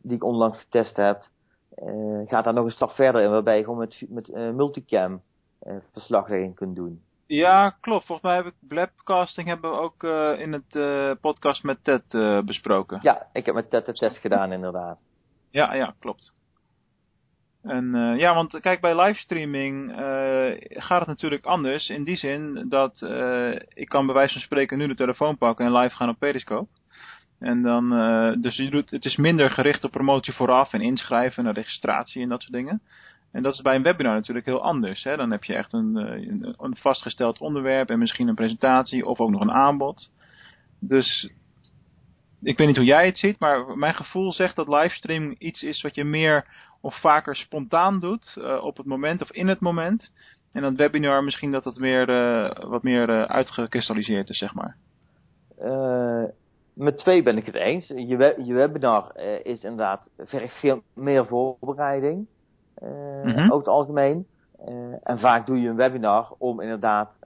die 0.03 0.17
ik 0.17 0.25
onlangs 0.25 0.59
getest 0.59 0.97
heb. 0.97 1.29
gaat 2.27 2.45
daar 2.45 2.55
nog 2.55 2.65
een 2.65 2.71
stap 2.71 2.91
verder 2.91 3.23
in, 3.23 3.31
waarbij 3.31 3.57
je 3.57 3.65
gewoon 3.65 3.79
met, 3.79 4.05
met 4.09 4.29
multicam 4.55 5.23
verslaglegging 5.93 6.55
kunt 6.55 6.77
doen. 6.77 7.03
Ja, 7.33 7.71
klopt. 7.81 8.07
Volgens 8.07 8.29
mij 8.29 8.37
heb 8.37 8.47
ik 8.47 8.55
Blabcasting 8.69 9.49
hebben 9.49 9.71
we 9.71 9.77
ook 9.77 10.03
in 10.39 10.53
het 10.53 11.21
podcast 11.21 11.63
met 11.63 11.85
Ted 11.85 12.05
besproken. 12.45 12.99
Ja, 13.03 13.27
ik 13.33 13.47
heb 13.47 13.55
met 13.55 13.71
Ted 13.71 13.87
de 13.87 13.93
test 13.93 14.19
gedaan 14.19 14.53
inderdaad. 14.53 15.01
Ja, 15.51 15.75
ja, 15.75 15.95
klopt. 15.99 16.33
En 17.63 18.15
ja, 18.17 18.35
want 18.35 18.61
kijk, 18.61 18.81
bij 18.81 19.01
livestreaming 19.01 19.93
gaat 20.69 20.99
het 20.99 21.09
natuurlijk 21.09 21.45
anders. 21.45 21.89
In 21.89 22.05
die 22.05 22.17
zin 22.17 22.65
dat 22.69 23.03
ik 23.69 23.89
kan 23.89 24.07
bij 24.07 24.15
wijze 24.15 24.33
van 24.33 24.43
spreken 24.43 24.79
nu 24.79 24.87
de 24.87 24.95
telefoon 24.95 25.39
pakken 25.39 25.67
en 25.67 25.77
live 25.77 25.95
gaan 25.95 26.09
op 26.09 26.19
Periscope. 26.19 26.69
En 27.39 27.63
dan, 27.63 27.89
dus 28.41 28.57
je 28.57 28.71
doet, 28.71 28.91
het 28.91 29.05
is 29.05 29.17
minder 29.17 29.51
gericht 29.51 29.85
op 29.85 29.91
promotie 29.91 30.35
vooraf 30.35 30.73
en 30.73 30.81
inschrijven 30.81 31.47
en 31.47 31.53
registratie 31.53 32.23
en 32.23 32.29
dat 32.29 32.41
soort 32.41 32.53
dingen. 32.53 32.83
En 33.33 33.43
dat 33.43 33.55
is 33.55 33.61
bij 33.61 33.75
een 33.75 33.83
webinar 33.83 34.15
natuurlijk 34.15 34.47
heel 34.47 34.63
anders. 34.63 35.05
Hè? 35.05 35.17
Dan 35.17 35.31
heb 35.31 35.45
je 35.45 35.55
echt 35.55 35.73
een, 35.73 35.97
een 36.59 36.77
vastgesteld 36.77 37.41
onderwerp 37.41 37.91
en 37.91 37.99
misschien 37.99 38.29
een 38.29 38.35
presentatie 38.35 39.07
of 39.07 39.21
ook 39.21 39.31
nog 39.31 39.41
een 39.41 39.53
aanbod. 39.53 40.11
Dus 40.79 41.31
ik 42.43 42.59
weet 42.59 42.67
niet 42.67 42.77
hoe 42.77 42.85
jij 42.85 43.07
het 43.07 43.19
ziet, 43.19 43.39
maar 43.39 43.79
mijn 43.79 43.95
gevoel 43.95 44.33
zegt 44.33 44.57
dat 44.57 44.69
livestreaming 44.69 45.39
iets 45.39 45.63
is 45.63 45.83
wat 45.83 45.95
je 45.95 46.05
meer 46.05 46.45
of 46.81 47.01
vaker 47.01 47.37
spontaan 47.37 47.99
doet 47.99 48.37
uh, 48.39 48.65
op 48.65 48.77
het 48.77 48.87
moment 48.87 49.23
of 49.23 49.31
in 49.31 49.49
het 49.49 49.61
moment. 49.61 50.13
En 50.53 50.63
dan 50.63 50.77
webinar 50.77 51.25
misschien 51.25 51.51
dat 51.51 51.65
het 51.65 51.79
meer, 51.79 52.09
uh, 52.09 52.51
wat 52.69 52.83
meer 52.83 53.09
uh, 53.09 53.23
uitgekristalliseerd 53.23 54.29
is, 54.29 54.39
zeg 54.39 54.55
maar. 54.55 54.77
met 56.73 56.99
twee 56.99 57.23
ben 57.23 57.37
ik 57.37 57.47
het 57.47 57.55
eens. 57.55 57.87
Je, 57.87 58.17
we 58.17 58.43
je 58.45 58.55
webinar 58.55 59.17
is 59.43 59.63
inderdaad 59.63 60.09
veel 60.61 60.83
meer 60.95 61.27
voorbereiding. 61.27 62.27
Mm 62.81 63.31
-hmm. 63.31 63.45
Over 63.45 63.59
het 63.59 63.69
algemeen. 63.69 64.27
en 65.03 65.19
vaak 65.19 65.47
doe 65.47 65.61
je 65.61 65.69
een 65.69 65.77
webinar 65.77 66.35
om 66.39 66.61
inderdaad... 66.61 67.19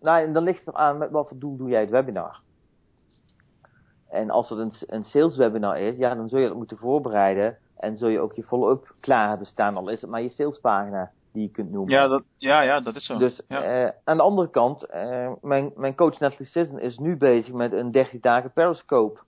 nou, 0.00 0.22
en 0.22 0.32
dan 0.32 0.42
ligt 0.42 0.66
het 0.66 0.74
aan 0.74 0.98
met 0.98 1.10
wat 1.10 1.28
voor 1.28 1.38
doel 1.38 1.56
doe 1.56 1.68
jij 1.68 1.80
het 1.80 1.90
webinar. 1.90 2.40
En 4.08 4.30
als 4.30 4.48
het 4.48 4.58
een, 4.58 4.72
een 4.86 5.04
sales 5.04 5.36
webinar 5.36 5.78
is, 5.78 5.96
ja, 5.96 6.14
dan 6.14 6.28
zul 6.28 6.38
je 6.38 6.48
dat 6.48 6.56
moeten 6.56 6.78
voorbereiden 6.78 7.58
en 7.76 7.96
zul 7.96 8.08
je 8.08 8.20
ook 8.20 8.32
je 8.32 8.42
follow-up 8.42 8.94
klaar 9.00 9.28
hebben 9.28 9.46
staan, 9.46 9.76
al 9.76 9.88
is 9.88 10.00
het 10.00 10.10
maar 10.10 10.22
je 10.22 10.28
salespagina 10.28 11.10
die 11.32 11.42
je 11.42 11.50
kunt 11.50 11.70
noemen. 11.70 11.94
Ja, 11.94 12.08
dat, 12.08 12.24
ja, 12.36 12.62
ja, 12.62 12.80
dat 12.80 12.96
is 12.96 13.06
zo. 13.06 13.16
Dus 13.16 13.40
ja. 13.48 13.84
uh, 13.84 13.90
aan 14.04 14.16
de 14.16 14.22
andere 14.22 14.50
kant, 14.50 14.86
uh, 14.94 15.32
mijn, 15.40 15.72
mijn 15.76 15.94
coach 15.94 16.18
Natalie 16.18 16.46
Sisson 16.46 16.78
is 16.78 16.98
nu 16.98 17.16
bezig 17.16 17.52
met 17.52 17.72
een 17.72 17.90
30 17.90 18.20
dagen 18.20 18.52
Periscope. 18.52 19.20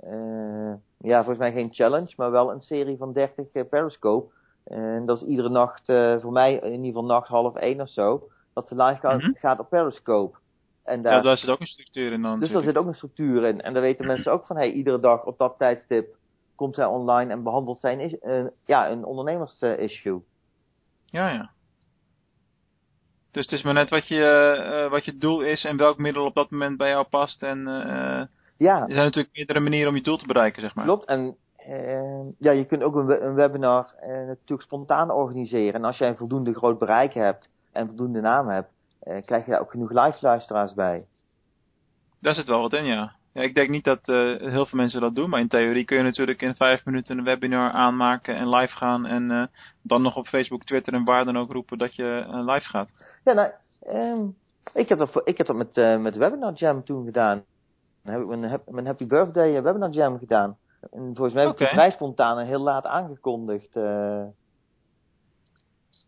Uh, 0.00 0.74
ja, 0.98 1.16
volgens 1.16 1.38
mij 1.38 1.52
geen 1.52 1.72
challenge, 1.72 2.12
maar 2.16 2.30
wel 2.30 2.52
een 2.52 2.60
serie 2.60 2.96
van 2.96 3.12
30 3.12 3.68
Periscope. 3.68 4.32
En 4.66 5.06
dat 5.06 5.22
is 5.22 5.28
iedere 5.28 5.48
nacht, 5.48 5.84
voor 6.20 6.32
mij 6.32 6.54
in 6.54 6.70
ieder 6.70 6.86
geval 6.86 7.04
nacht 7.04 7.28
half 7.28 7.54
één 7.54 7.80
of 7.80 7.88
zo, 7.88 8.28
dat 8.54 8.68
ze 8.68 8.82
live 8.82 9.00
gaat, 9.00 9.18
mm 9.18 9.20
-hmm. 9.20 9.36
gaat 9.36 9.58
op 9.58 9.68
Periscope. 9.68 10.38
En 10.84 11.02
daar, 11.02 11.14
ja, 11.14 11.22
daar 11.22 11.36
zit 11.36 11.50
ook 11.50 11.60
een 11.60 11.66
structuur 11.66 12.12
in 12.12 12.22
dan. 12.22 12.40
Dus 12.40 12.50
daar 12.50 12.62
zit 12.62 12.76
ook 12.76 12.86
een 12.86 12.94
structuur 12.94 13.44
in. 13.44 13.60
En 13.60 13.72
daar 13.72 13.82
weten 13.82 14.06
mensen 14.06 14.32
ook 14.32 14.46
van, 14.46 14.56
hey, 14.56 14.72
iedere 14.72 15.00
dag 15.00 15.24
op 15.24 15.38
dat 15.38 15.58
tijdstip 15.58 16.16
komt 16.54 16.76
hij 16.76 16.84
online 16.84 17.32
en 17.32 17.42
behandelt 17.42 17.78
zijn 17.78 18.18
uh, 18.22 18.46
ja, 18.66 18.90
een 18.90 19.04
ondernemers-issue. 19.04 20.22
ja, 21.04 21.30
ja. 21.30 21.50
Dus 23.30 23.44
het 23.44 23.54
is 23.54 23.62
maar 23.62 23.74
net 23.74 23.90
wat 23.90 24.08
je, 24.08 24.16
uh, 24.84 24.90
wat 24.90 25.04
je 25.04 25.16
doel 25.16 25.40
is 25.40 25.64
en 25.64 25.76
welk 25.76 25.98
middel 25.98 26.24
op 26.24 26.34
dat 26.34 26.50
moment 26.50 26.76
bij 26.76 26.88
jou 26.88 27.06
past. 27.06 27.42
En 27.42 27.58
ja. 28.56 28.80
er 28.80 28.92
zijn 28.92 29.04
natuurlijk 29.04 29.34
meerdere 29.34 29.60
manieren 29.60 29.88
om 29.88 29.96
je 29.96 30.02
doel 30.02 30.16
te 30.16 30.26
bereiken, 30.26 30.62
zeg 30.62 30.74
maar. 30.74 30.84
Klopt. 30.84 31.04
En 31.04 31.36
ja, 32.38 32.50
je 32.50 32.64
kunt 32.66 32.82
ook 32.82 32.94
een, 32.94 33.24
een 33.24 33.34
webinar 33.34 33.94
natuurlijk 34.06 34.62
spontaan 34.62 35.10
organiseren. 35.10 35.74
En 35.74 35.84
als 35.84 35.98
jij 35.98 36.08
een 36.08 36.16
voldoende 36.16 36.54
groot 36.54 36.78
bereik 36.78 37.14
hebt 37.14 37.48
en 37.72 37.86
voldoende 37.86 38.20
naam 38.20 38.48
hebt, 38.48 38.70
krijg 39.24 39.44
je 39.44 39.50
daar 39.50 39.60
ook 39.60 39.70
genoeg 39.70 39.90
live 39.90 40.18
luisteraars 40.20 40.74
bij. 40.74 41.06
Daar 42.20 42.34
zit 42.34 42.48
wel 42.48 42.60
wat 42.60 42.72
in, 42.72 42.84
ja. 42.84 43.14
Ja, 43.32 43.42
ik 43.42 43.54
denk 43.54 43.68
niet 43.68 43.84
dat 43.84 44.08
uh, 44.08 44.38
heel 44.38 44.66
veel 44.66 44.78
mensen 44.78 45.00
dat 45.00 45.14
doen, 45.14 45.30
maar 45.30 45.40
in 45.40 45.48
theorie 45.48 45.84
kun 45.84 45.96
je 45.96 46.02
natuurlijk 46.02 46.42
in 46.42 46.54
vijf 46.54 46.84
minuten 46.84 47.18
een 47.18 47.24
webinar 47.24 47.70
aanmaken 47.70 48.36
en 48.36 48.48
live 48.48 48.76
gaan 48.76 49.06
en 49.06 49.50
dan 49.82 50.02
nog 50.02 50.16
op 50.16 50.26
Facebook, 50.26 50.64
Twitter 50.64 50.92
en 50.92 51.04
waar 51.04 51.24
dan 51.24 51.38
ook 51.38 51.52
roepen 51.52 51.78
dat 51.78 51.94
je 51.94 52.24
live 52.28 52.68
gaat. 52.68 52.90
Ja, 53.24 53.32
nou, 53.32 53.50
um, 53.88 54.36
ik, 54.74 54.88
heb 54.88 54.98
dat, 54.98 55.20
ik 55.24 55.38
heb 55.38 55.46
dat 55.46 55.56
met, 55.56 56.00
met 56.00 56.16
Webinar 56.16 56.52
Jam 56.52 56.84
toen 56.84 57.04
gedaan. 57.04 57.44
Dan 58.02 58.12
heb 58.12 58.22
ik 58.22 58.28
mijn, 58.28 58.60
mijn 58.66 58.86
Happy 58.86 59.06
Birthday 59.06 59.62
Webinar 59.62 59.90
Jam 59.90 60.18
gedaan. 60.18 60.56
En 60.90 61.14
volgens 61.14 61.32
mij 61.32 61.42
heb 61.42 61.52
ik 61.52 61.58
okay. 61.58 61.66
het 61.66 61.76
vrij 61.76 61.90
spontaan 61.90 62.38
en 62.38 62.46
heel 62.46 62.62
laat 62.62 62.86
aangekondigd. 62.86 63.76
Oké, 63.76 64.32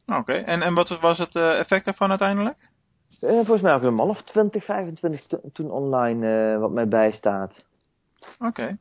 okay. 0.07 0.43
en, 0.43 0.62
en 0.62 0.75
wat 0.75 1.01
was 1.01 1.19
het 1.19 1.37
effect 1.37 1.85
daarvan 1.85 2.11
uiteindelijk? 2.11 2.69
Uh, 3.21 3.31
volgens 3.31 3.61
mij 3.61 3.75
ook 3.75 3.83
een 3.83 3.95
man 3.95 4.09
of 4.09 4.23
20, 4.23 4.64
25 4.64 5.27
toen 5.53 5.71
online 5.71 6.53
uh, 6.53 6.59
wat 6.61 6.71
mij 6.71 6.88
bijstaat. 6.88 7.64
Oké. 8.38 8.47
Okay. 8.47 8.77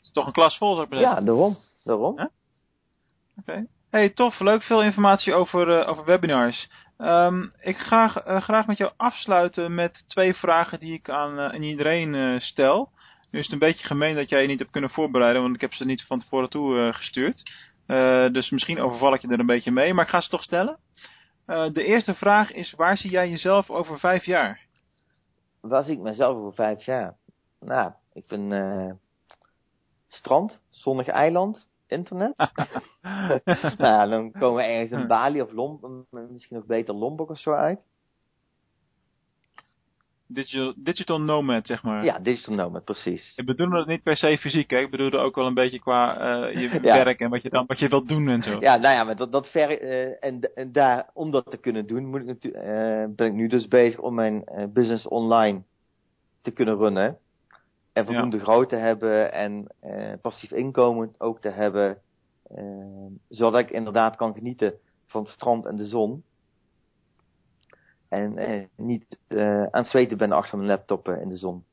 is 0.00 0.10
toch 0.12 0.26
een 0.26 0.32
klas 0.32 0.58
vol, 0.58 0.74
zou 0.74 0.86
ik 0.86 0.92
zeggen. 0.92 1.18
Ja, 1.18 1.20
daarom. 1.20 1.56
daarom. 1.84 2.12
Oké. 2.12 2.30
Okay. 3.40 3.66
Hey, 3.90 4.10
tof. 4.10 4.40
Leuk. 4.40 4.62
Veel 4.62 4.82
informatie 4.82 5.34
over, 5.34 5.80
uh, 5.80 5.88
over 5.88 6.04
webinars. 6.04 6.70
Um, 6.98 7.52
ik 7.60 7.76
ga 7.76 8.08
graag 8.40 8.66
met 8.66 8.76
jou 8.76 8.92
afsluiten 8.96 9.74
met 9.74 10.04
twee 10.08 10.34
vragen 10.34 10.80
die 10.80 10.92
ik 10.92 11.10
aan, 11.10 11.38
aan 11.38 11.62
iedereen 11.62 12.40
stel. 12.40 12.90
Nu 13.36 13.42
is 13.42 13.48
het 13.48 13.62
een 13.62 13.68
beetje 13.68 13.86
gemeen 13.86 14.14
dat 14.14 14.28
jij 14.28 14.42
je 14.42 14.48
niet 14.48 14.58
hebt 14.58 14.70
kunnen 14.70 14.90
voorbereiden, 14.90 15.42
want 15.42 15.54
ik 15.54 15.60
heb 15.60 15.72
ze 15.72 15.84
niet 15.84 16.02
van 16.06 16.18
tevoren 16.18 16.50
toe 16.50 16.92
gestuurd. 16.92 17.50
dus 18.32 18.50
misschien 18.50 18.80
overval 18.80 19.14
ik 19.14 19.20
je 19.20 19.28
er 19.28 19.38
een 19.38 19.46
beetje 19.46 19.70
mee, 19.70 19.94
maar 19.94 20.04
ik 20.04 20.10
ga 20.10 20.20
ze 20.20 20.28
toch 20.28 20.42
stellen. 20.42 20.78
Uh, 21.46 21.72
de 21.72 21.84
eerste 21.84 22.14
vraag 22.14 22.52
is, 22.52 22.72
waar 22.72 22.96
zie 22.96 23.10
jij 23.10 23.28
jezelf 23.28 23.70
over 23.70 23.98
vijf 23.98 24.24
jaar? 24.24 24.60
Waar 25.60 25.84
zie 25.84 25.94
ik 25.94 26.00
mezelf 26.00 26.36
over 26.36 26.54
vijf 26.54 26.84
jaar? 26.84 27.16
Nou, 27.60 27.92
ik 28.12 28.32
uh, 28.32 28.92
strand, 30.08 30.60
zonnig 30.70 31.06
eiland, 31.06 31.66
internet. 31.86 32.36
nou 33.52 33.76
ja, 33.78 34.06
dan 34.06 34.32
komen 34.32 34.56
we 34.56 34.70
ergens 34.70 35.00
in 35.00 35.06
Bali 35.06 35.42
of 35.42 35.52
Lombok, 35.52 36.04
misschien 36.10 36.56
nog 36.56 36.66
beter 36.66 36.94
Lombok 36.94 37.30
of 37.30 37.38
zo 37.38 37.52
uit. 37.52 37.80
Digital, 40.28 40.72
digital 40.76 41.20
nomad, 41.20 41.66
zeg 41.66 41.82
maar. 41.82 42.04
Ja, 42.04 42.18
digital 42.18 42.54
nomad, 42.54 42.84
precies. 42.84 43.32
Ik 43.36 43.46
bedoel 43.46 43.70
het 43.70 43.86
niet 43.86 44.02
per 44.02 44.16
se 44.16 44.38
fysiek, 44.38 44.70
hè? 44.70 44.78
ik 44.78 44.90
bedoel 44.90 45.20
ook 45.20 45.34
wel 45.34 45.46
een 45.46 45.54
beetje 45.54 45.78
qua 45.78 46.20
uh, 46.48 46.54
je 46.54 46.68
ja. 46.82 47.04
werk 47.04 47.20
en 47.20 47.30
wat 47.30 47.42
je 47.42 47.50
dan 47.50 47.66
wat 47.66 47.78
je 47.78 47.88
wilt 47.88 48.08
doen 48.08 48.28
en 48.28 48.42
zo. 48.42 48.56
Ja, 48.60 48.76
nou 48.76 48.94
ja, 48.94 49.04
maar 49.04 49.16
dat, 49.16 49.32
dat 49.32 49.50
ver, 49.50 49.82
uh, 49.82 50.24
en, 50.24 50.40
en 50.54 50.72
daar, 50.72 51.10
om 51.14 51.30
dat 51.30 51.50
te 51.50 51.56
kunnen 51.56 51.86
doen, 51.86 52.06
moet 52.06 52.20
ik 52.20 52.26
natuurlijk, 52.26 52.64
uh, 52.64 53.14
ben 53.16 53.26
ik 53.26 53.32
nu 53.32 53.48
dus 53.48 53.68
bezig 53.68 54.00
om 54.00 54.14
mijn 54.14 54.44
business 54.72 55.08
online 55.08 55.62
te 56.42 56.50
kunnen 56.50 56.76
runnen. 56.76 57.18
En 57.92 58.06
voldoende 58.06 58.36
ja. 58.36 58.42
groot 58.42 58.68
te 58.68 58.76
hebben 58.76 59.32
en 59.32 59.66
passief 60.20 60.50
inkomen 60.50 61.14
ook 61.18 61.40
te 61.40 61.48
hebben. 61.48 61.98
zodat 63.28 63.60
ik 63.60 63.70
inderdaad 63.70 64.16
kan 64.16 64.34
genieten 64.34 64.74
van 65.06 65.22
het 65.22 65.32
strand 65.32 65.66
en 65.66 65.76
de 65.76 65.86
zon. 65.86 66.22
En 68.08 68.38
eh, 68.38 68.64
niet 68.76 69.18
uh, 69.28 69.62
aan 69.62 69.82
het 69.82 69.86
zweten 69.86 70.18
ben 70.18 70.32
achter 70.32 70.58
mijn 70.58 70.70
laptop 70.70 71.08
uh, 71.08 71.20
in 71.20 71.28
de 71.28 71.36
zon. 71.36 71.64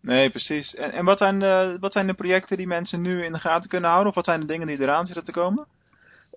Nee, 0.00 0.30
precies. 0.30 0.74
En, 0.74 0.92
en 0.92 1.04
wat, 1.04 1.18
zijn 1.18 1.38
de, 1.38 1.76
wat 1.80 1.92
zijn 1.92 2.06
de 2.06 2.14
projecten 2.14 2.56
die 2.56 2.66
mensen 2.66 3.02
nu 3.02 3.24
in 3.24 3.32
de 3.32 3.38
gaten 3.38 3.68
kunnen 3.68 3.88
houden? 3.88 4.08
Of 4.08 4.14
wat 4.14 4.24
zijn 4.24 4.40
de 4.40 4.46
dingen 4.46 4.66
die 4.66 4.80
eraan 4.80 5.06
zitten 5.06 5.24
te 5.24 5.32
komen? 5.32 5.66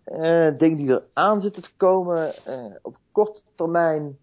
Uh, 0.06 0.58
dingen 0.58 0.78
die 0.78 0.90
eraan 0.90 1.42
zitten 1.42 1.64
te 1.64 1.70
komen 1.78 2.34
op 2.82 2.96
korte 3.12 3.42
termijn. 3.56 4.18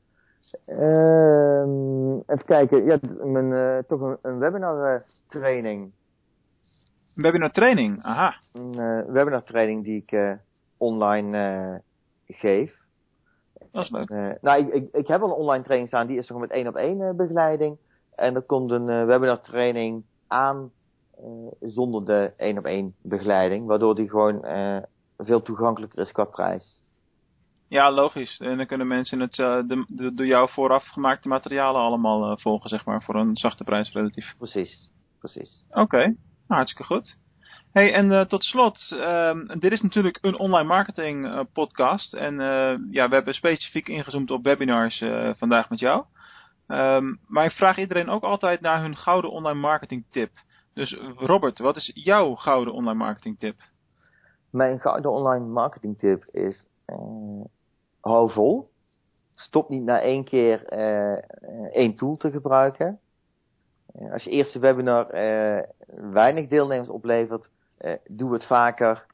Ehm, 0.66 2.14
even 2.16 2.44
kijken, 2.44 2.84
ja, 2.84 2.98
mijn, 3.24 3.84
toch 3.86 4.00
een, 4.00 4.18
een 4.22 4.38
webinar 4.38 5.04
training. 5.28 5.92
webinar 7.14 7.50
training, 7.50 8.02
aha. 8.02 8.34
Een 8.52 9.04
webinar 9.12 9.44
training 9.44 9.84
die 9.84 10.04
ik 10.06 10.38
online 10.76 11.82
geef. 12.26 12.77
Dat 13.72 13.84
is 13.84 13.90
leuk. 13.90 14.08
nou, 14.40 14.66
ik, 14.66 14.74
ik, 14.74 14.92
ik, 14.92 15.06
heb 15.06 15.22
al 15.22 15.28
een 15.28 15.34
online 15.34 15.62
training 15.64 15.88
staan, 15.88 16.06
die 16.06 16.18
is 16.18 16.28
nog 16.28 16.40
met 16.40 16.50
één 16.50 16.66
op 16.66 16.74
één 16.74 17.16
begeleiding. 17.16 17.78
En 18.10 18.34
er 18.34 18.46
komt 18.46 18.70
een 18.70 19.06
webinar 19.06 19.40
training 19.40 20.04
aan 20.26 20.70
zonder 21.60 22.04
de 22.04 22.32
één 22.36 22.58
op 22.58 22.64
één 22.64 22.94
begeleiding, 23.02 23.66
waardoor 23.66 23.94
die 23.94 24.08
gewoon 24.08 24.44
veel 25.16 25.42
toegankelijker 25.42 26.00
is 26.00 26.12
qua 26.12 26.24
prijs. 26.24 26.78
Ja, 27.68 27.92
logisch. 27.92 28.38
En 28.38 28.56
dan 28.56 28.66
kunnen 28.66 28.86
mensen 28.86 29.20
het, 29.20 29.38
uh, 29.38 29.60
de, 29.66 29.84
de, 29.88 30.14
door 30.14 30.26
jou 30.26 30.50
vooraf 30.50 30.84
gemaakte 30.84 31.28
materialen 31.28 31.80
allemaal 31.80 32.30
uh, 32.30 32.36
volgen, 32.36 32.70
zeg 32.70 32.84
maar, 32.84 33.02
voor 33.02 33.14
een 33.14 33.36
zachte 33.36 33.64
prijs 33.64 33.92
relatief. 33.92 34.34
Precies, 34.38 34.90
precies. 35.18 35.64
Oké, 35.68 35.80
okay. 35.80 36.04
nou, 36.04 36.16
hartstikke 36.46 36.84
goed. 36.84 37.16
Hey, 37.72 37.92
en 37.92 38.10
uh, 38.10 38.20
tot 38.24 38.44
slot, 38.44 38.92
ehm, 38.92 39.58
dit 39.58 39.72
is 39.72 39.80
natuurlijk 39.80 40.18
een 40.20 40.38
online 40.38 40.68
marketing 40.68 41.46
podcast. 41.52 42.14
En 42.14 42.34
ja, 42.90 43.08
we 43.08 43.14
hebben 43.14 43.34
specifiek 43.34 43.88
ingezoomd 43.88 44.30
op 44.30 44.44
webinars 44.44 45.04
vandaag 45.36 45.70
met 45.70 45.78
jou. 45.78 46.04
Um, 46.66 47.20
maar 47.26 47.44
ik 47.44 47.52
vraag 47.52 47.78
iedereen 47.78 48.08
ook 48.08 48.22
altijd 48.22 48.60
naar 48.60 48.80
hun 48.80 48.96
gouden 48.96 49.30
online 49.30 49.60
marketing 49.60 50.04
tip. 50.10 50.30
Dus 50.74 50.98
Robert, 51.16 51.58
wat 51.58 51.76
is 51.76 51.90
jouw 51.94 52.34
gouden 52.34 52.74
online 52.74 52.98
marketing 52.98 53.38
tip? 53.38 53.56
Mijn 54.50 54.80
gouden 54.80 55.10
online 55.10 55.44
marketing 55.44 55.98
tip 55.98 56.24
is 56.30 56.66
hou 58.00 58.30
vol. 58.30 58.68
Stop 59.34 59.68
niet 59.68 59.82
na 59.82 60.00
één 60.00 60.24
keer 60.24 60.64
één 61.72 61.94
tool 61.94 62.16
te 62.16 62.30
gebruiken. 62.30 63.00
Als 64.12 64.24
je 64.24 64.30
eerste 64.30 64.58
webinar 64.58 65.06
weinig 66.12 66.48
deelnemers 66.48 66.88
oplevert, 66.88 67.48
doe 68.06 68.32
het 68.32 68.46
vaker 68.46 69.06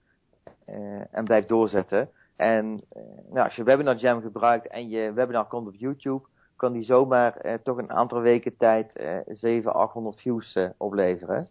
en 1.11 1.25
blijf 1.25 1.47
doorzetten. 1.47 2.11
En 2.37 2.85
nou, 3.31 3.45
als 3.45 3.55
je 3.55 3.63
Webinar 3.63 3.97
Jam 3.97 4.21
gebruikt 4.21 4.69
en 4.69 4.89
je 4.89 5.13
webinar 5.13 5.47
komt 5.47 5.67
op 5.67 5.75
YouTube, 5.75 6.27
kan 6.57 6.73
die 6.73 6.83
zomaar 6.83 7.61
toch 7.63 7.77
een 7.77 7.93
aantal 7.93 8.21
weken 8.21 8.57
tijd 8.57 8.93
700, 9.27 9.77
800 9.77 10.21
views 10.21 10.59
opleveren. 10.77 11.49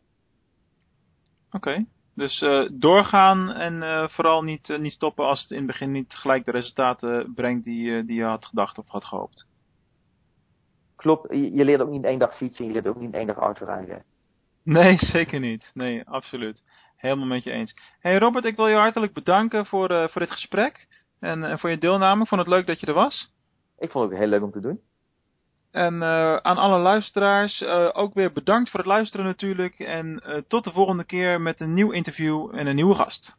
Oké. 1.52 1.86
Dus 2.15 2.41
uh, 2.41 2.69
doorgaan 2.71 3.52
en 3.52 3.73
uh, 3.73 4.08
vooral 4.08 4.41
niet, 4.41 4.69
uh, 4.69 4.80
niet 4.80 4.91
stoppen 4.91 5.26
als 5.26 5.41
het 5.41 5.52
in 5.52 5.58
het 5.58 5.65
begin 5.65 5.91
niet 5.91 6.13
gelijk 6.13 6.45
de 6.45 6.52
resultaten 6.52 7.34
brengt 7.34 7.63
die, 7.63 8.06
die 8.06 8.15
je 8.15 8.23
had 8.23 8.45
gedacht 8.45 8.78
of 8.78 8.88
had 8.88 9.06
gehoopt. 9.06 9.47
Klopt, 10.95 11.34
je, 11.34 11.54
je 11.54 11.65
leert 11.65 11.82
ook 11.82 11.89
niet 11.89 12.04
in 12.04 12.10
één 12.10 12.19
dag 12.19 12.38
fietsen, 12.38 12.65
je 12.65 12.71
leert 12.71 12.88
ook 12.88 12.99
niet 12.99 13.13
in 13.13 13.17
één 13.17 13.28
dag 13.28 13.38
autorijden. 13.38 14.04
Nee, 14.63 14.97
zeker 15.15 15.39
niet. 15.39 15.71
Nee, 15.73 16.10
absoluut. 16.10 16.63
Helemaal 17.04 17.28
met 17.28 17.44
je 17.44 17.52
eens. 17.52 17.76
Hey 18.00 18.18
Robert, 18.18 18.46
ik 18.46 18.56
wil 18.56 18.68
je 18.68 18.76
hartelijk 18.76 19.13
bedanken 19.13 19.66
voor, 19.66 20.10
voor 20.10 20.22
dit 20.22 20.32
gesprek 20.32 20.88
en 21.20 21.60
voor 21.60 21.70
je 21.70 21.78
deelname. 21.78 22.22
Ik 22.22 22.28
vond 22.28 22.42
het 22.42 22.50
leuk 22.50 22.68
dat 22.68 22.80
je 22.80 22.86
er 22.86 22.94
was. 22.94 23.32
Ik 23.78 23.92
vond 23.92 24.04
het 24.04 24.13
ook 24.13 24.20
heel 24.20 24.30
leuk 24.30 24.44
om 24.44 24.52
te 24.52 24.62
doen. 24.62 24.80
En 25.72 25.94
uh, 25.94 26.36
aan 26.36 26.58
alle 26.58 26.80
luisteraars 26.80 27.63
ook 27.94 28.13
weer 28.13 28.32
bedankt 28.32 28.70
voor 28.70 28.80
het 28.80 28.89
luisteren 28.89 29.26
natuurlijk. 29.26 29.80
En 29.80 30.24
tot 30.48 30.63
de 30.63 30.72
volgende 30.72 31.04
keer 31.04 31.42
met 31.42 31.60
een 31.60 31.74
nieuw 31.74 31.92
interview 31.92 32.50
en 32.56 32.68
een 32.68 32.76
nieuwe 32.76 32.96
gast. 32.96 33.36